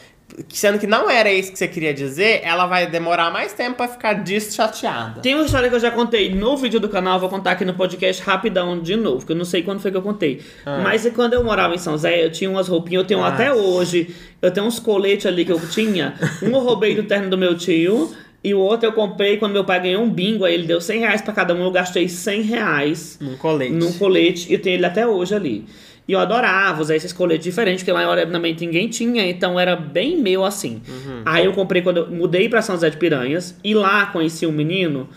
[0.48, 3.88] sendo que não era isso que você queria dizer, ela vai demorar mais tempo pra
[3.88, 5.20] ficar deschateada.
[5.20, 7.74] Tem uma história que eu já contei no vídeo do canal, vou contar aqui no
[7.74, 10.40] podcast rapidão de novo, que eu não sei quando foi que eu contei.
[10.82, 13.28] Mas é quando eu morava em São Zé, eu tinha umas roupinhas, eu tenho Ah.
[13.28, 14.14] até hoje.
[14.42, 16.14] Eu tenho uns coletes ali que eu tinha.
[16.42, 18.10] Um eu roubei do terno do meu tio.
[18.42, 21.00] E o outro eu comprei quando meu pai ganhou um bingo, aí ele deu 100
[21.00, 23.70] reais pra cada um, eu gastei 100 reais Num colete.
[23.74, 25.66] num colete e eu tenho ele até hoje ali.
[26.10, 30.20] E eu adorava usar esses coletes diferentes, porque lá maioritariamente ninguém tinha, então era bem
[30.20, 30.82] meu assim.
[31.24, 34.50] Aí eu comprei quando eu mudei pra São José de Piranhas e lá conheci um
[34.50, 35.08] menino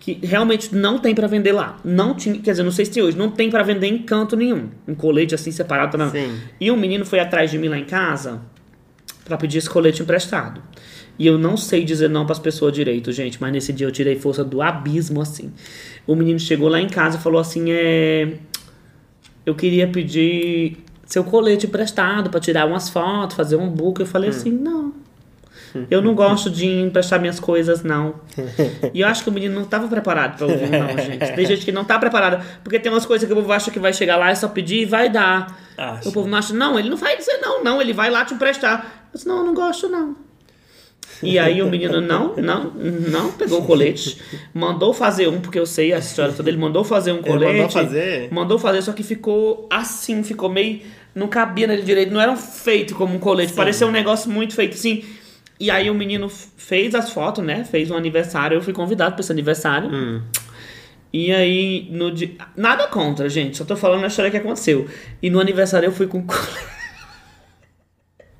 [0.00, 1.76] que realmente não tem pra vender lá.
[1.84, 4.36] Não tinha, quer dizer, não sei se tem hoje, não tem pra vender em canto
[4.36, 4.68] nenhum.
[4.88, 6.10] Um colete assim separado não.
[6.10, 6.36] Sim.
[6.60, 8.40] E um menino foi atrás de mim lá em casa
[9.24, 10.60] pra pedir esse colete emprestado.
[11.20, 14.16] E eu não sei dizer não pras pessoas direito, gente, mas nesse dia eu tirei
[14.16, 15.52] força do abismo assim.
[16.04, 18.38] O menino chegou lá em casa e falou assim: "É,
[19.44, 24.00] eu queria pedir seu colete emprestado pra tirar umas fotos, fazer um book".
[24.00, 24.92] Eu falei assim: "Não.
[25.90, 28.16] Eu não gosto de emprestar minhas coisas, não.
[28.92, 31.34] E eu acho que o menino não estava preparado pra ouvir, não, gente.
[31.34, 32.44] Tem gente que não tá preparada.
[32.62, 34.82] Porque tem umas coisas que o povo acha que vai chegar lá e só pedir
[34.82, 35.58] e vai dar.
[35.76, 36.08] Acha.
[36.08, 38.34] O povo não acha, não, ele não vai dizer não, não, ele vai lá te
[38.34, 38.84] emprestar.
[39.12, 40.14] Eu disse, não, eu não gosto, não.
[41.22, 44.18] E aí o menino não, não, não pegou o colete,
[44.52, 47.52] mandou fazer um, porque eu sei a história toda, ele mandou fazer um Ele colete.
[47.52, 48.32] mandou fazer?
[48.32, 50.80] Mandou fazer, só que ficou assim, ficou meio.
[51.14, 54.74] Não cabia nele direito, não era feito como um colete, parecia um negócio muito feito
[54.74, 55.04] assim.
[55.60, 57.64] E aí o menino fez as fotos, né?
[57.64, 59.88] Fez um aniversário, eu fui convidado pra esse aniversário.
[59.92, 60.20] Hum.
[61.12, 62.30] E aí, no dia.
[62.56, 64.88] Nada contra, gente, só tô falando a história que aconteceu.
[65.22, 66.81] E no aniversário eu fui com colete.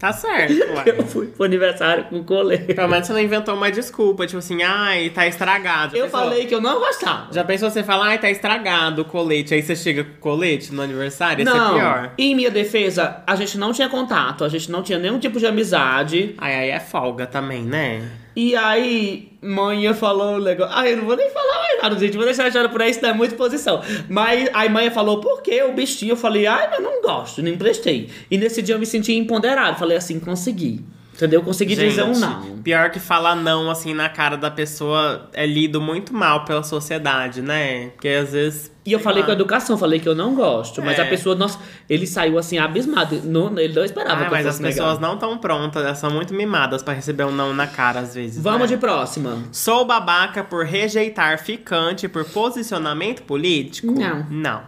[0.03, 0.83] Tá certo, ué.
[0.99, 2.75] Eu fui pro aniversário com colete.
[2.75, 5.93] Pelo menos você não inventou uma desculpa, tipo assim, ai, tá estragado.
[5.93, 7.33] Já Eu pensou- falei que eu não gostava.
[7.33, 10.75] Já pensou você falar, ai, tá estragado o colete, aí você chega com o colete
[10.75, 11.45] no aniversário?
[11.45, 12.11] Isso é não, pior.
[12.19, 15.47] em minha defesa, a gente não tinha contato, a gente não tinha nenhum tipo de
[15.47, 16.35] amizade.
[16.37, 18.03] Ai, aí é folga também, né?
[18.35, 20.73] E aí, mãe falou um negócio.
[20.75, 22.16] Ai, eu não vou nem falar mais nada, gente.
[22.16, 23.83] Vou deixar a história por aí, isso não é muita exposição.
[24.09, 26.12] Mas aí, mãe falou, por que o bichinho?
[26.12, 28.09] Eu falei, ai, mas não gosto, não emprestei.
[28.31, 29.79] E nesse dia eu me senti empoderado.
[29.79, 30.85] Falei assim, consegui.
[31.23, 31.41] Entendeu?
[31.43, 32.59] Consegui dizer um Gente, não.
[32.65, 37.41] Pior que falar não, assim, na cara da pessoa é lido muito mal pela sociedade,
[37.41, 37.91] né?
[37.91, 38.73] Porque às vezes.
[38.85, 39.27] E eu falei lá.
[39.27, 40.83] com a educação, falei que eu não gosto.
[40.83, 41.03] Mas É.
[41.03, 43.21] a pessoa, nossa, ele saiu assim, abismado.
[43.23, 44.75] Não, ele não esperava Ah, que mas eu as negar.
[44.75, 48.17] pessoas não estão prontas, elas são muito mimadas pra receber um não na cara às
[48.17, 48.43] vezes.
[48.43, 48.67] Vamos né?
[48.67, 49.39] de próxima.
[49.53, 53.93] Sou babaca por rejeitar ficante por posicionamento político?
[53.93, 54.27] Não.
[54.29, 54.63] Não.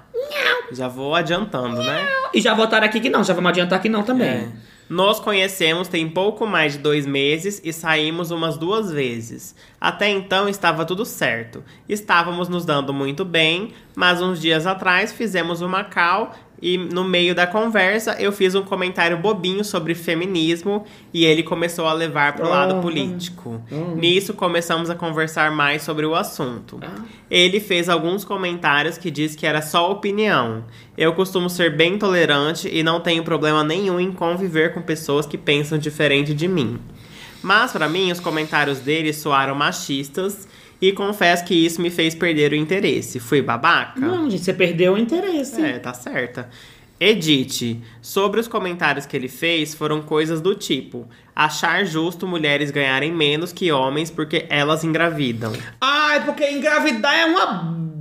[0.70, 2.06] Já vou adiantando, né?
[2.32, 4.28] E já votaram aqui que não, já vamos adiantar que não também.
[4.28, 4.48] É.
[4.88, 9.54] Nos conhecemos tem pouco mais de dois meses e saímos umas duas vezes.
[9.80, 11.64] Até então estava tudo certo.
[11.88, 16.32] Estávamos nos dando muito bem, mas uns dias atrás fizemos uma call
[16.66, 21.86] E no meio da conversa, eu fiz um comentário bobinho sobre feminismo e ele começou
[21.86, 22.80] a levar pro lado Oh.
[22.80, 23.60] político.
[23.70, 23.96] Hum.
[23.96, 26.78] Nisso, começamos a conversar mais sobre o assunto.
[26.80, 27.02] Ah.
[27.30, 30.64] Ele fez alguns comentários que diz que era só opinião.
[30.96, 35.36] Eu costumo ser bem tolerante e não tenho problema nenhum em conviver com pessoas que
[35.36, 36.78] pensam diferente de mim.
[37.42, 40.48] Mas pra mim, os comentários dele soaram machistas
[40.80, 43.20] e confesso que isso me fez perder o interesse.
[43.20, 44.00] Fui babaca?
[44.00, 45.60] Não, gente, você perdeu o interesse.
[45.60, 46.48] É, tá certa.
[47.04, 47.82] Edite.
[48.00, 53.52] Sobre os comentários que ele fez, foram coisas do tipo: achar justo mulheres ganharem menos
[53.52, 55.52] que homens porque elas engravidam.
[55.78, 57.46] Ai, porque engravidar é uma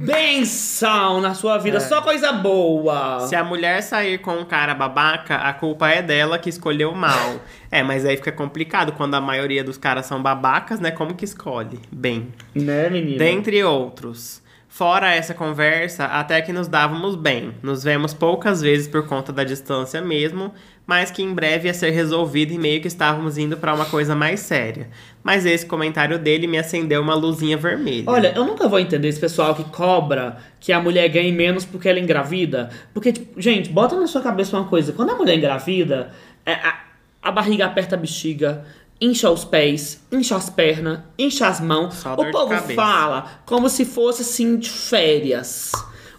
[0.06, 3.20] benção na sua vida, só coisa boa.
[3.28, 7.42] Se a mulher sair com um cara babaca, a culpa é dela que escolheu mal.
[7.70, 10.92] É, mas aí fica complicado quando a maioria dos caras são babacas, né?
[10.92, 11.80] Como que escolhe?
[11.92, 12.30] Bem.
[12.56, 13.18] Né, menina?
[13.18, 14.43] Dentre outros.
[14.76, 17.54] Fora essa conversa, até que nos dávamos bem.
[17.62, 20.52] Nos vemos poucas vezes por conta da distância mesmo,
[20.84, 24.16] mas que em breve ia ser resolvido e meio que estávamos indo pra uma coisa
[24.16, 24.90] mais séria.
[25.22, 28.06] Mas esse comentário dele me acendeu uma luzinha vermelha.
[28.08, 31.88] Olha, eu nunca vou entender esse pessoal que cobra que a mulher ganhe menos porque
[31.88, 32.72] ela engravida.
[32.96, 34.92] Porque, tipo, gente, bota na sua cabeça uma coisa.
[34.92, 36.10] Quando a mulher engravida,
[36.44, 36.80] é, a,
[37.22, 38.66] a barriga aperta a bexiga,
[39.04, 42.06] incha os pés, incha as pernas, incha as mãos.
[42.06, 45.72] O povo fala como se fosse, assim, de férias.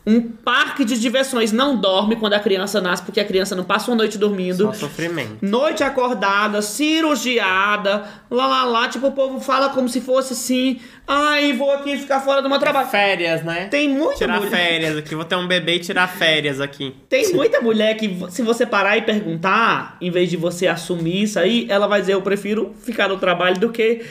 [0.06, 3.90] Um parque de diversões não dorme quando a criança nasce, porque a criança não passa
[3.90, 4.66] uma noite dormindo.
[4.66, 5.38] Só sofrimento.
[5.40, 11.52] Noite acordada, cirurgiada, lá lá lá, tipo, o povo fala como se fosse assim, ai,
[11.54, 12.88] vou aqui ficar fora do meu trabalho.
[12.88, 13.68] Férias, né?
[13.70, 15.14] Tem muita Tirar mulher, férias aqui.
[15.14, 16.94] Vou ter um bebê e tirar férias aqui.
[17.08, 21.38] tem muita mulher que se você parar e perguntar, em vez de você assumir isso
[21.38, 24.02] aí, ela vai dizer eu prefiro ficar no trabalho do que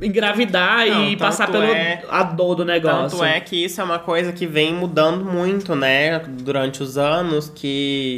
[0.00, 3.18] engravidar Não, e passar pelo é- a dor do negócio.
[3.18, 7.50] Tanto é que isso é uma coisa que vem mudando muito, né, durante os anos,
[7.54, 8.16] que,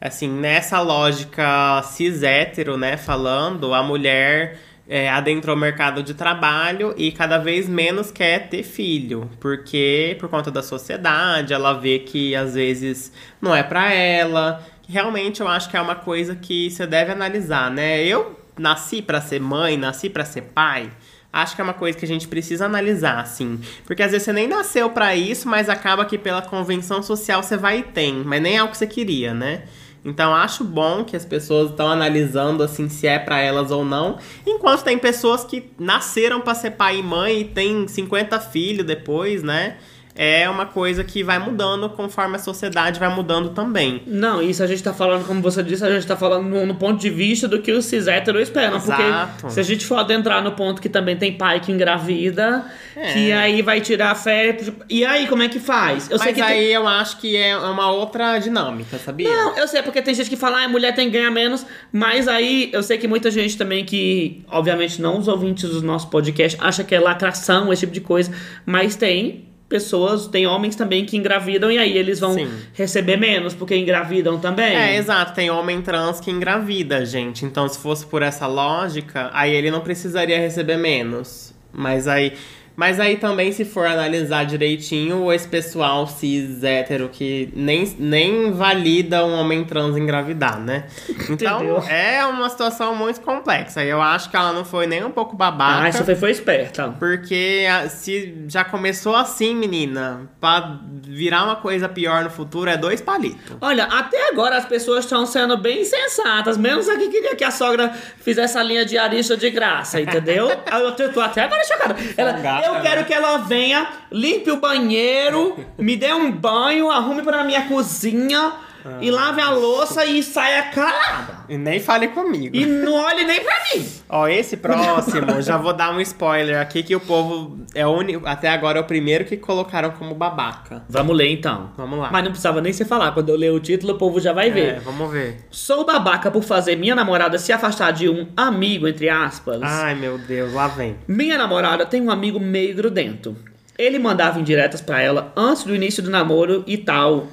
[0.00, 4.58] assim, nessa lógica cis hétero, né, falando, a mulher
[4.92, 10.28] é, adentrou o mercado de trabalho e cada vez menos quer ter filho, porque por
[10.28, 14.60] conta da sociedade, ela vê que às vezes não é pra ela.
[14.88, 18.02] Realmente eu acho que é uma coisa que você deve analisar, né?
[18.02, 20.90] Eu nasci pra ser mãe, nasci pra ser pai.
[21.32, 23.60] Acho que é uma coisa que a gente precisa analisar, assim.
[23.86, 27.56] Porque às vezes você nem nasceu pra isso, mas acaba que pela convenção social você
[27.56, 28.24] vai e tem.
[28.24, 29.62] Mas nem é o que você queria, né?
[30.04, 34.18] Então acho bom que as pessoas estão analisando assim se é pra elas ou não.
[34.46, 39.42] Enquanto tem pessoas que nasceram pra ser pai e mãe e tem 50 filhos depois,
[39.42, 39.76] né?
[40.14, 44.02] É uma coisa que vai mudando conforme a sociedade vai mudando também.
[44.06, 46.74] Não, isso a gente tá falando, como você disse, a gente tá falando no, no
[46.74, 48.76] ponto de vista do que os cis héteros esperam.
[48.76, 49.32] Exato.
[49.40, 52.64] Porque se a gente for adentrar no ponto que também tem pai que engravida,
[52.96, 53.12] É.
[53.12, 54.70] que aí vai tirar férias.
[54.88, 56.10] E aí, como é que faz?
[56.10, 59.28] Eu sei Mas que tem- aí eu acho que é uma outra dinâmica, sabia?
[59.28, 62.26] Não, eu sei, porque tem gente que fala, ah, mulher tem que ganhar menos, mas
[62.28, 66.58] aí eu sei que muita gente também que, obviamente, não os ouvintes do nosso podcast,
[66.60, 68.32] acha que é lacração, esse tipo de coisa,
[68.66, 72.50] mas tem pessoas, tem homens também que engravidam e aí eles vão Sim.
[72.74, 74.76] receber menos, porque engravidam também.
[74.76, 75.32] É, exato.
[75.32, 77.44] Tem homem trans que engravida, gente.
[77.44, 81.54] Então, se fosse por essa lógica, aí ele não precisaria receber menos.
[81.72, 82.34] Mas aí.
[82.80, 89.22] Mas aí também, se for analisar direitinho, esse pessoal cis hétero que nem, nem valida
[89.22, 90.86] um homem trans engravidar, né?
[91.28, 91.84] Então, Entendeu?
[91.86, 93.84] é uma situação muito complexa.
[93.84, 95.82] Eu acho que ela não foi nem um pouco babaca.
[95.82, 96.94] Ah, essa foi, foi esperta.
[96.98, 102.78] Porque a- se já começou assim, menina, pra virar uma coisa pior no futuro é
[102.78, 103.58] dois palitos.
[103.60, 107.50] Olha, até agora as pessoas estão sendo bem sensatas, menos a que queria que a
[107.50, 110.48] sogra fizesse a linha de arista de graça, entendeu?
[110.72, 111.96] eu tô, tô até agora chocada.
[112.16, 112.32] Ela,
[112.74, 117.66] eu quero que ela venha, limpe o banheiro, me dê um banho, arrume pra minha
[117.68, 118.52] cozinha
[119.00, 121.44] e lave a louça e saia calada.
[121.48, 122.54] E nem fale comigo.
[122.54, 123.86] E não olhe nem pra mim.
[124.08, 128.26] Ó, esse próximo, já vou dar um spoiler aqui que o povo é o único,
[128.26, 130.82] até agora é o primeiro que colocaram como babaca.
[130.88, 131.70] Vamos ler então.
[131.76, 132.10] Vamos lá.
[132.10, 133.12] Mas não precisava nem você falar.
[133.12, 134.76] Quando eu ler o título, o povo já vai ver.
[134.76, 135.46] É, vamos ver.
[135.50, 139.60] Sou babaca por fazer minha namorada se afastar de um amigo, entre aspas.
[139.62, 140.96] Ai, meu Deus, lá vem.
[141.06, 143.36] Minha namorada tem um amigo meio grudento.
[143.78, 147.28] Ele mandava indiretas pra ela antes do início do namoro e tal,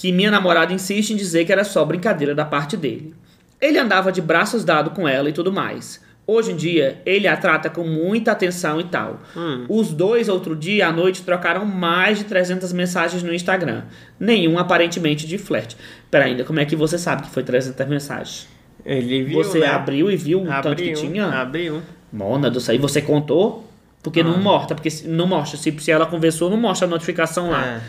[0.00, 3.14] que minha namorada insiste em dizer que era só brincadeira da parte dele.
[3.60, 6.00] Ele andava de braços dados com ela e tudo mais.
[6.26, 9.20] Hoje em dia, ele a trata com muita atenção e tal.
[9.36, 9.66] Hum.
[9.68, 13.82] Os dois, outro dia à noite, trocaram mais de 300 mensagens no Instagram.
[14.18, 15.76] Nenhum aparentemente de flerte.
[16.10, 18.48] Pera ainda, como é que você sabe que foi 300 mensagens?
[18.86, 19.66] Ele viu, você né?
[19.66, 21.26] abriu e viu o abriu, tanto que tinha?
[21.26, 21.82] Abriu.
[22.10, 22.78] Mona do céu.
[22.78, 23.68] Você contou?
[24.02, 24.24] Porque Ah.
[24.24, 25.58] não mostra, porque não mostra.
[25.58, 27.66] Se, se ela conversou, não mostra a notificação lá.
[27.66, 27.80] É.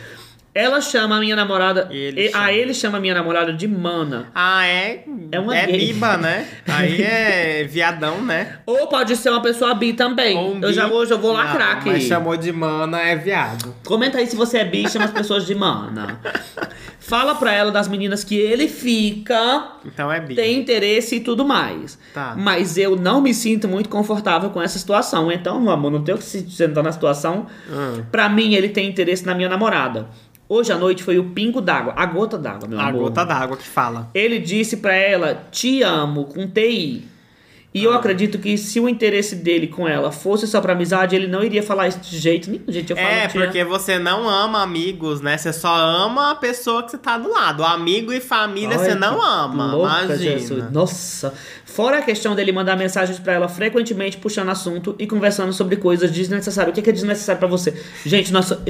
[0.54, 1.88] Ela chama a minha namorada.
[1.92, 2.44] Ele e- chama.
[2.46, 4.28] A ele chama a minha namorada de mana.
[4.36, 5.06] Ah, é?
[5.32, 5.78] É uma É gay.
[5.94, 6.46] biba, né?
[6.68, 8.60] Aí é viadão, né?
[8.66, 10.36] Ou pode ser uma pessoa bi também.
[10.38, 10.90] Ou um eu já bi.
[10.92, 11.90] vou, já vou lacrar aqui.
[11.90, 13.74] Mas chamou de mana é viado.
[13.86, 16.20] Comenta aí se você é bi e chama as pessoas de mana.
[17.00, 20.36] Fala pra ela das meninas que ele fica, Então é bi.
[20.36, 21.98] tem interesse e tudo mais.
[22.14, 22.36] Tá.
[22.38, 25.32] Mas eu não me sinto muito confortável com essa situação.
[25.32, 27.48] Então, meu amor, não tenho que se sentar na situação.
[27.70, 28.04] Hum.
[28.12, 30.08] Pra mim, ele tem interesse na minha namorada.
[30.54, 33.04] Hoje à noite foi o pingo d'água, a gota d'água, meu A amor.
[33.04, 34.10] gota d'água que fala.
[34.14, 37.06] Ele disse pra ela, te amo, com TI.
[37.74, 37.84] E Ah.
[37.86, 41.42] eu acredito que se o interesse dele com ela fosse só pra amizade, ele não
[41.42, 42.64] iria falar isso de jeito nenhum.
[42.68, 45.38] Gente, eu falo É, porque você não ama amigos, né?
[45.38, 47.64] Você só ama a pessoa que você tá do lado.
[47.64, 49.66] Amigo e família você Ai, não que ama.
[49.74, 50.18] louca, imagina.
[50.38, 50.70] Jesus.
[50.70, 51.34] Nossa.
[51.64, 56.12] Fora a questão dele mandar mensagens pra ela frequentemente puxando assunto e conversando sobre coisas
[56.12, 56.74] desnecessárias.
[56.74, 57.74] O que que é desnecessário pra você?
[58.06, 58.62] Gente, nossa.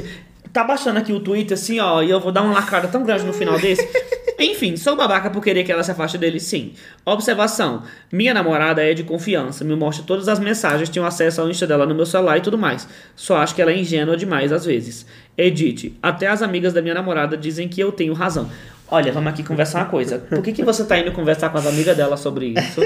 [0.52, 3.24] Tá baixando aqui o Twitter assim, ó, e eu vou dar uma lacrada tão grande
[3.24, 3.88] no final desse.
[4.38, 6.72] Enfim, sou babaca por querer que ela se afaste dele, sim.
[7.06, 11.66] Observação: minha namorada é de confiança, me mostra todas as mensagens, tenho acesso ao Insta
[11.66, 12.88] dela no meu celular e tudo mais.
[13.14, 15.06] Só acho que ela é ingênua demais às vezes.
[15.38, 18.50] Edith, até as amigas da minha namorada dizem que eu tenho razão.
[18.88, 20.18] Olha, vamos aqui conversar uma coisa.
[20.18, 22.80] Por que, que você tá indo conversar com as amigas dela sobre isso?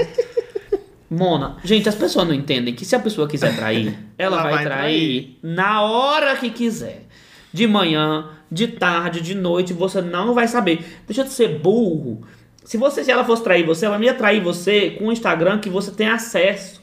[1.09, 4.53] Mona, gente, as pessoas não entendem que se a pessoa quiser trair, ela, Ela vai,
[4.53, 7.06] vai trair, na hora que quiser.
[7.51, 11.01] De manhã, de tarde, de noite, você não vai saber.
[11.05, 12.21] Deixa de ser burro.
[12.63, 15.69] Se você, se ela fosse trair você, ela ia trair você com o Instagram que
[15.69, 16.81] você tem acesso.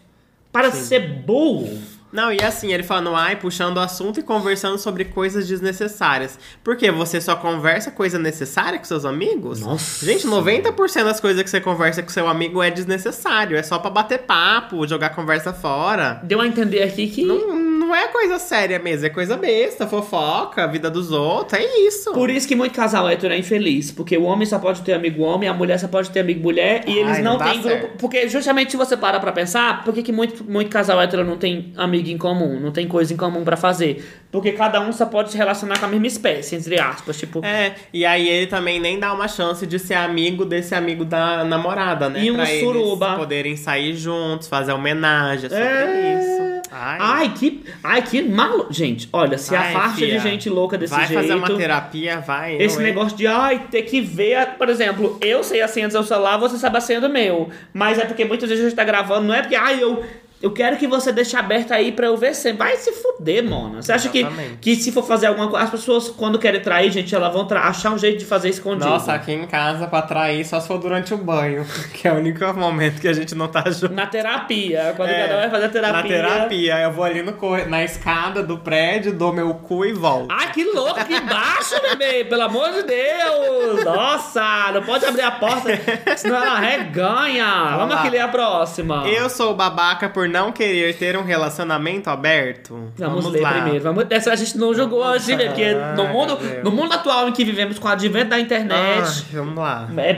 [0.50, 1.78] Para de ser burro.
[2.14, 6.38] Não, e assim, ele falando, ai, puxando o assunto e conversando sobre coisas desnecessárias.
[6.62, 9.60] Porque você só conversa coisa necessária com seus amigos?
[9.60, 10.06] Nossa.
[10.06, 13.56] Gente, 90% das coisas que você conversa com seu amigo é desnecessário.
[13.56, 16.20] É só pra bater papo, jogar conversa fora.
[16.22, 17.24] Deu a entender aqui que.
[17.24, 22.12] Não, não é coisa séria mesmo, é coisa besta, fofoca, vida dos outros, é isso.
[22.12, 23.90] Por isso que muito casal hétero é infeliz.
[23.90, 26.82] Porque o homem só pode ter amigo homem, a mulher só pode ter amigo mulher.
[26.86, 27.68] E Ai, eles não, não têm grupo.
[27.68, 27.96] certo.
[27.98, 31.36] Porque justamente se você para pra pensar, por que, que muito, muito casal hétero não
[31.36, 32.58] tem amigo em comum?
[32.60, 34.04] Não tem coisa em comum pra fazer?
[34.30, 37.16] Porque cada um só pode se relacionar com a mesma espécie, entre aspas.
[37.18, 41.04] Tipo, É, e aí ele também nem dá uma chance de ser amigo desse amigo
[41.04, 42.24] da namorada, né?
[42.24, 43.06] E um pra suruba.
[43.06, 46.18] eles poderem sair juntos, fazer homenagem, é sobre É.
[46.18, 46.53] isso.
[46.70, 47.64] Ai, Ai, que.
[47.82, 48.72] Ai, que maluco.
[48.72, 51.20] Gente, olha, se Ai, afaste fia, de gente louca desse vai jeito.
[51.20, 52.56] fazer uma terapia, vai.
[52.56, 52.82] Esse é?
[52.82, 56.36] negócio de, ai, ter que ver, por exemplo, eu sei a senha do seu celular,
[56.38, 57.48] você sabe a senha do meu.
[57.72, 60.04] Mas é porque muitas vezes a gente tá gravando, não é porque, ai, eu,
[60.42, 62.58] eu quero que você deixe aberto aí pra eu ver sempre.
[62.58, 63.80] Vai se fuder, mona.
[63.82, 64.56] Você acha que, Exatamente.
[64.60, 67.62] que se for fazer alguma coisa, as pessoas quando querem trair, gente, elas vão tra-
[67.62, 68.84] achar um jeito de fazer escondido.
[68.90, 71.64] Nossa, aqui em casa pra trair só se for durante o banho,
[71.94, 73.94] que é o único momento que a gente não tá junto.
[73.94, 76.02] Na terapia, quando É, cada um vai fazer terapia.
[76.02, 79.92] Na terapia, eu vou ali no corre- na escada do prédio, dou meu cu e
[79.94, 80.28] volto.
[80.30, 82.24] Ai, que louco, que baixo, bebê!
[82.24, 83.82] Pelo amor de Deus!
[83.84, 85.70] Nossa, não pode abrir a porta,
[86.16, 87.76] senão ela reganha.
[87.78, 88.00] Vamos lá.
[88.00, 89.06] aqui ler a próxima.
[89.08, 92.92] Eu sou babaca por não querer ter um relacionamento aberto?
[92.96, 93.84] Vamos, ler primeiro.
[93.84, 94.06] Vamos...
[94.10, 95.46] Essa a gente não jogou Vamos hoje, né?
[95.46, 98.74] Porque lá, no mundo, no mundo atual em que vivemos com o advento da internet.
[98.76, 99.88] Ai, vamos lá.
[99.96, 100.14] é,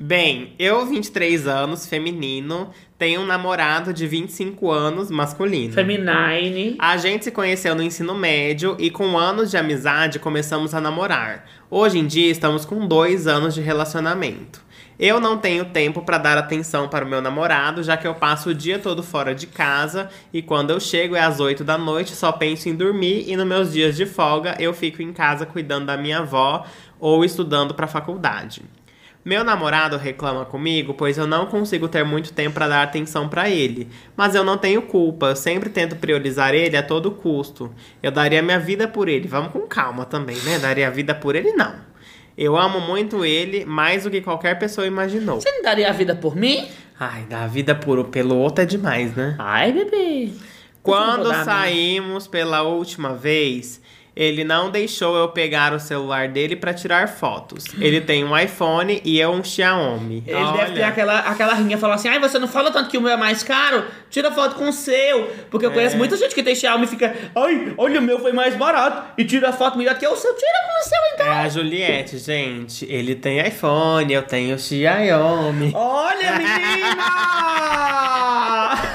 [0.00, 5.72] Bem, eu, 23 anos, feminino, tenho um namorado de 25 anos, masculino.
[5.72, 6.76] Feminine.
[6.78, 11.46] A gente se conheceu no ensino médio e com anos de amizade começamos a namorar.
[11.68, 14.67] Hoje em dia estamos com dois anos de relacionamento.
[14.98, 18.50] Eu não tenho tempo para dar atenção para o meu namorado, já que eu passo
[18.50, 22.16] o dia todo fora de casa e quando eu chego é às 8 da noite,
[22.16, 25.86] só penso em dormir e nos meus dias de folga eu fico em casa cuidando
[25.86, 26.66] da minha avó
[26.98, 28.62] ou estudando para faculdade.
[29.24, 33.48] Meu namorado reclama comigo, pois eu não consigo ter muito tempo para dar atenção para
[33.48, 33.88] ele.
[34.16, 37.72] Mas eu não tenho culpa, eu sempre tento priorizar ele a todo custo.
[38.02, 39.28] Eu daria minha vida por ele.
[39.28, 40.58] Vamos com calma também, né?
[40.58, 41.87] Daria a vida por ele, não.
[42.38, 45.40] Eu amo muito ele, mais do que qualquer pessoa imaginou.
[45.40, 46.68] Você não daria a vida por mim?
[46.96, 49.34] Ai, dar a vida por, pelo outro é demais, né?
[49.40, 50.30] Ai, bebê.
[50.80, 53.82] Quando dar saímos pela última vez,
[54.20, 57.64] ele não deixou eu pegar o celular dele pra tirar fotos.
[57.80, 60.24] Ele tem um iPhone e eu um Xiaomi.
[60.26, 60.56] Ele Olha.
[60.64, 63.12] deve ter aquela, aquela rinha falando assim: ai, você não fala tanto que o meu
[63.12, 63.84] é mais caro?
[64.10, 65.30] Tira foto com o seu.
[65.50, 65.98] Porque eu conheço É.
[65.98, 69.12] muita gente que tem Xiaomi e fica: ai, olha, o meu foi mais barato.
[69.16, 70.34] E tira foto melhor que o seu.
[70.34, 71.26] Tira com o seu então.
[71.26, 72.84] É a Juliette, gente.
[72.90, 75.70] Ele tem iPhone, eu tenho Xiaomi.
[75.74, 76.88] Olha, menina!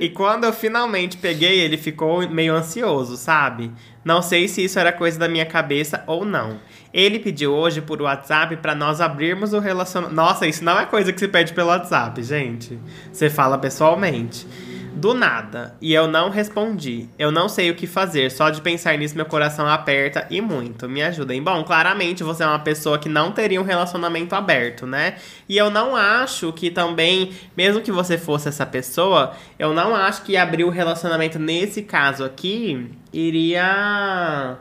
[0.00, 3.70] E quando eu finalmente peguei, ele ficou meio ansioso, sabe?
[4.04, 6.58] Não sei se isso era coisa da minha cabeça ou não.
[6.92, 10.14] Ele pediu hoje por WhatsApp pra nós abrirmos o relacionamento.
[10.14, 12.78] Nossa, isso não é coisa que se pede pelo WhatsApp, gente.
[13.12, 14.46] Você fala pessoalmente.
[14.94, 15.74] Do nada.
[15.80, 17.08] E eu não respondi.
[17.18, 18.30] Eu não sei o que fazer.
[18.30, 20.88] Só de pensar nisso, meu coração aperta e muito.
[20.88, 21.42] Me ajudem.
[21.42, 25.16] Bom, claramente você é uma pessoa que não teria um relacionamento aberto, né?
[25.48, 30.22] E eu não acho que também, mesmo que você fosse essa pessoa, eu não acho
[30.22, 34.58] que abrir o relacionamento nesse caso aqui iria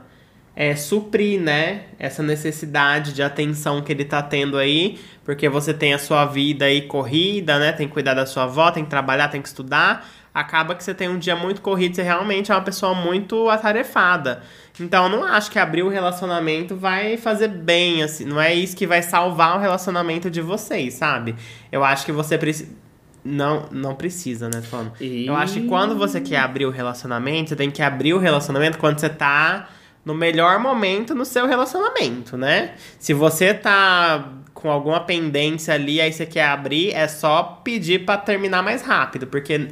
[0.56, 5.94] é, suprir, né, essa necessidade de atenção que ele tá tendo aí, porque você tem
[5.94, 9.30] a sua vida aí corrida, né, tem que cuidar da sua avó, tem que trabalhar,
[9.30, 12.62] tem que estudar, acaba que você tem um dia muito corrido, você realmente é uma
[12.62, 14.42] pessoa muito atarefada.
[14.80, 18.76] Então, eu não acho que abrir o relacionamento vai fazer bem, assim, não é isso
[18.76, 21.36] que vai salvar o relacionamento de vocês, sabe?
[21.72, 22.72] Eu acho que você precisa
[23.24, 24.64] não, não precisa, né?
[24.64, 24.94] Falando.
[25.00, 28.18] E- Eu acho que quando você quer abrir o relacionamento, você tem que abrir o
[28.18, 29.70] relacionamento quando você tá
[30.04, 32.72] no melhor momento no seu relacionamento, né?
[32.98, 38.18] Se você tá com alguma pendência ali, aí você quer abrir, é só pedir pra
[38.18, 39.68] terminar mais rápido, porque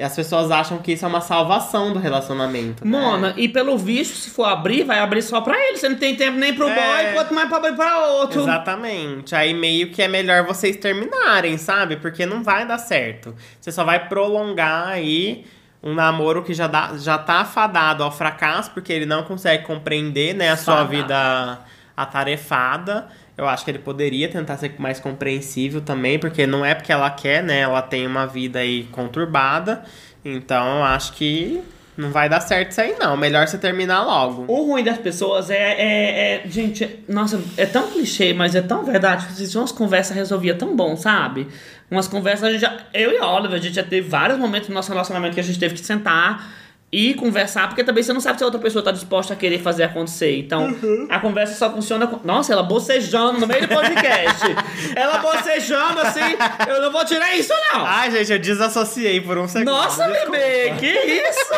[0.00, 2.86] as pessoas acham que isso é uma salvação do relacionamento.
[2.86, 2.90] né?
[2.98, 5.76] Mona, e pelo visto, se for abrir, vai abrir só pra ele.
[5.76, 6.74] Você não tem tempo nem pro É.
[6.74, 8.40] boy, quanto mais pra abrir pra outro.
[8.42, 9.34] Exatamente.
[9.34, 11.96] Aí meio que é melhor vocês terminarem, sabe?
[11.96, 13.34] Porque não vai dar certo.
[13.60, 15.44] Você só vai prolongar aí
[15.82, 20.32] um namoro que já, dá, já tá afadado ao fracasso, porque ele não consegue compreender,
[20.32, 20.90] né, a sua Fadado.
[20.90, 21.58] vida
[21.96, 23.08] atarefada.
[23.36, 27.10] Eu acho que ele poderia tentar ser mais compreensível também, porque não é porque ela
[27.10, 27.60] quer, né?
[27.60, 29.82] Ela tem uma vida aí conturbada.
[30.24, 31.62] Então eu acho que
[31.96, 33.16] não vai dar certo isso aí, não.
[33.16, 34.44] Melhor você terminar logo.
[34.48, 38.84] O ruim das pessoas é, é, é- Gente, nossa, é tão clichê, mas é tão
[38.84, 39.32] verdade.
[39.34, 41.48] Se umas conversas resolvia tão bom, sabe?
[41.90, 44.68] Umas conversas, a gente já, eu e a Oliver, a gente já teve vários momentos
[44.68, 46.61] no nosso relacionamento que a gente teve que sentar
[46.92, 49.58] e conversar, porque também você não sabe se a outra pessoa tá disposta a querer
[49.60, 50.36] fazer acontecer.
[50.36, 50.76] Então,
[51.08, 52.20] a conversa só funciona com.
[52.22, 54.44] Nossa, ela bocejando no meio do podcast.
[54.94, 56.20] ela bocejando assim,
[56.68, 57.86] eu não vou tirar isso, não.
[57.86, 59.70] Ai, gente, eu desassociei por um segundo.
[59.70, 60.32] Nossa, Desculpa.
[60.32, 61.54] bebê, que isso?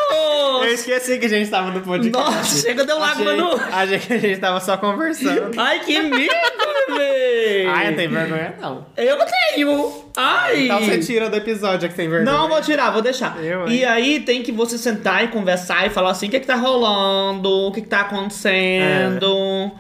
[0.63, 2.17] Eu esqueci que a gente tava no podcast.
[2.17, 3.61] Nossa, chega, deu lágrima no.
[3.73, 5.51] Achei que a gente tava só conversando.
[5.59, 7.67] Ai, que medo, bebê!
[7.69, 8.87] Ai, não tem vergonha, não.
[8.97, 10.05] Eu não tenho!
[10.17, 10.65] Ai!
[10.65, 12.33] Então você tira do episódio que tem vergonha.
[12.33, 13.43] Não, vou tirar, vou deixar.
[13.43, 16.47] Eu, e aí tem que você sentar e conversar e falar assim: o que, que
[16.47, 19.73] tá rolando, o que, que tá acontecendo.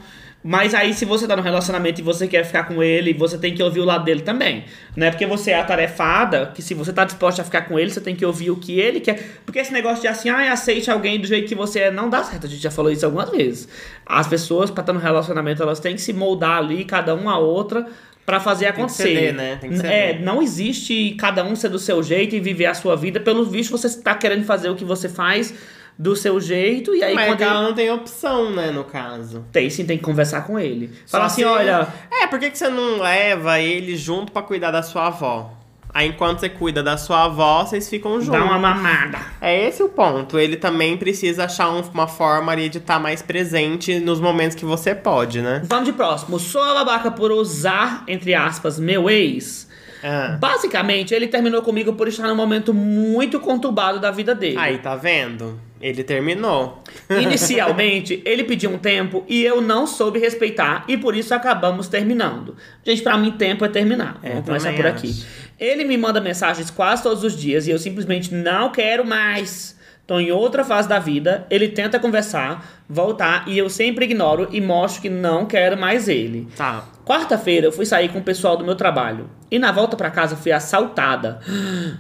[0.47, 3.55] Mas aí, se você tá no relacionamento e você quer ficar com ele, você tem
[3.55, 4.65] que ouvir o lado dele também.
[4.95, 7.91] Não é porque você é atarefada que se você tá disposta a ficar com ele,
[7.91, 9.39] você tem que ouvir o que ele quer.
[9.47, 12.23] Porque esse negócio de assim, ai, aceite alguém do jeito que você é, não dá
[12.23, 12.47] certo.
[12.47, 13.67] A gente já falou isso algumas vezes.
[14.05, 17.39] As pessoas, pra estar no relacionamento, elas têm que se moldar ali, cada uma a
[17.39, 17.87] outra,
[18.27, 19.03] pra fazer que acontecer.
[19.03, 19.57] ceder, né?
[19.59, 19.93] Tem que ceder.
[19.93, 23.19] É, não existe cada um ser do seu jeito e viver a sua vida.
[23.19, 25.55] Pelo visto, você está querendo fazer o que você faz
[25.99, 26.95] do seu jeito.
[26.95, 27.63] E aí, Mas quando ela ele...
[27.69, 29.45] não tem opção, né, no caso.
[29.53, 30.91] tem sim, tem que conversar com ele.
[31.07, 34.83] Falar assim: olha, É, por que, que você não leva ele junto pra cuidar da
[34.83, 35.53] sua avó?
[35.97, 38.29] Aí enquanto você cuida da sua avó, vocês ficam juntos.
[38.41, 39.17] dá uma mamada.
[39.41, 40.37] É esse o ponto.
[40.41, 44.65] Ele também precisa achar um- uma forma ali de estar mais presente nos momentos que
[44.65, 45.63] você pode, né?
[45.67, 46.41] Vamos de próximo.
[46.41, 49.69] Sou a babaca por usar, entre aspas, meu ex.
[50.07, 50.37] Ah.
[50.39, 54.59] Basicamente, ele terminou comigo por estar num momento muito conturbado da vida dele.
[54.59, 55.59] Aí, tá vendo?
[55.81, 56.83] Ele terminou.
[57.09, 62.55] Inicialmente, ele pediu um tempo e eu não soube respeitar e por isso acabamos terminando.
[62.85, 64.19] Gente, pra mim, tempo é terminar.
[64.23, 65.09] É, Vamos começar por aqui.
[65.09, 65.27] acho.
[65.59, 69.75] Ele me manda mensagens quase todos os dias e eu simplesmente não quero mais.
[70.07, 74.61] Tô em outra fase da vida, ele tenta conversar, voltar e eu sempre ignoro e
[74.61, 76.47] mostro que não quero mais ele.
[76.57, 76.85] Tá.
[77.05, 80.37] Quarta-feira eu fui sair com o pessoal do meu trabalho e na volta pra casa
[80.37, 81.41] fui assaltada.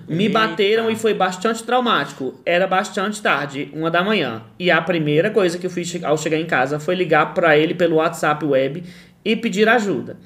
[0.08, 0.38] Me Eita.
[0.38, 2.34] bateram e foi bastante traumático.
[2.44, 4.42] Era bastante tarde, uma da manhã.
[4.58, 7.74] E a primeira coisa que eu fiz ao chegar em casa foi ligar pra ele
[7.74, 8.82] pelo WhatsApp web
[9.24, 10.18] e pedir ajuda.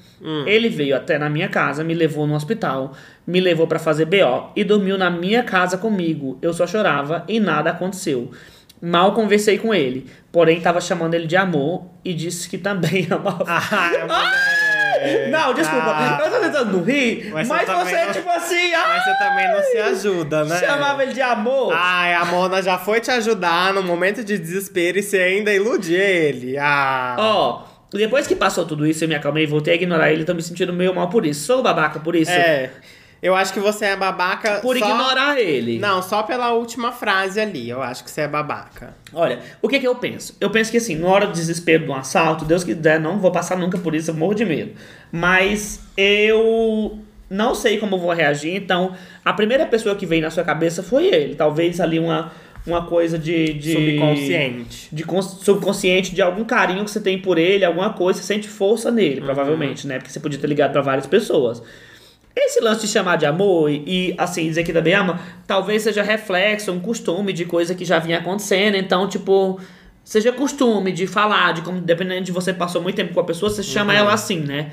[0.45, 2.93] Ele veio até na minha casa, me levou no hospital,
[3.25, 6.37] me levou pra fazer BO e dormiu na minha casa comigo.
[6.41, 8.31] Eu só chorava e nada aconteceu.
[8.81, 13.43] Mal conversei com ele, porém tava chamando ele de amor e disse que também amava.
[13.47, 15.29] Ai, mulher.
[15.29, 18.85] Não, desculpa, Ah, eu tô tentando não rir, Mas mas, você não- tipo assim, ah,
[18.89, 20.59] Mas você também não se ajuda, né?
[20.59, 21.71] chamava ele de amor.
[21.73, 25.93] Ai, a Mona já foi te ajudar no momento de desespero e você ainda ilude
[25.93, 26.57] ele.
[26.57, 27.15] Ah.
[27.17, 27.63] Ó,
[27.93, 30.41] depois que passou tudo isso, eu me acalmei e voltei a ignorar ele, tô me
[30.41, 31.45] sentindo meio mal por isso.
[31.45, 32.31] Sou babaca por isso?
[32.31, 32.69] É.
[33.21, 34.89] Eu acho que você é babaca Por só...
[34.89, 35.77] ignorar ele.
[35.77, 37.69] Não, só pela última frase ali.
[37.69, 38.95] Eu acho que você é babaca.
[39.13, 40.35] Olha, o que que eu penso?
[40.39, 43.31] Eu penso que assim, na hora do desespero de um assalto, Deus quiser, não vou
[43.31, 44.71] passar nunca por isso, eu morro de medo.
[45.11, 46.99] Mas eu
[47.29, 51.07] não sei como vou reagir, então a primeira pessoa que veio na sua cabeça foi
[51.07, 51.35] ele.
[51.35, 52.31] Talvez ali uma,
[52.65, 53.73] uma coisa de, de.
[53.73, 54.87] Subconsciente.
[54.91, 58.47] De cons- subconsciente, de algum carinho que você tem por ele, alguma coisa, você sente
[58.47, 59.97] força nele, provavelmente, né?
[59.97, 61.61] Porque você podia ter ligado pra várias pessoas.
[62.41, 66.01] Esse lance de chamar de amor e, e, assim, dizer que também ama, talvez seja
[66.01, 68.75] reflexo, um costume de coisa que já vinha acontecendo.
[68.75, 69.59] Então, tipo,
[70.03, 73.49] seja costume de falar, de como, dependendo de você passou muito tempo com a pessoa,
[73.49, 73.99] você chama Uhum.
[73.99, 74.71] ela assim, né?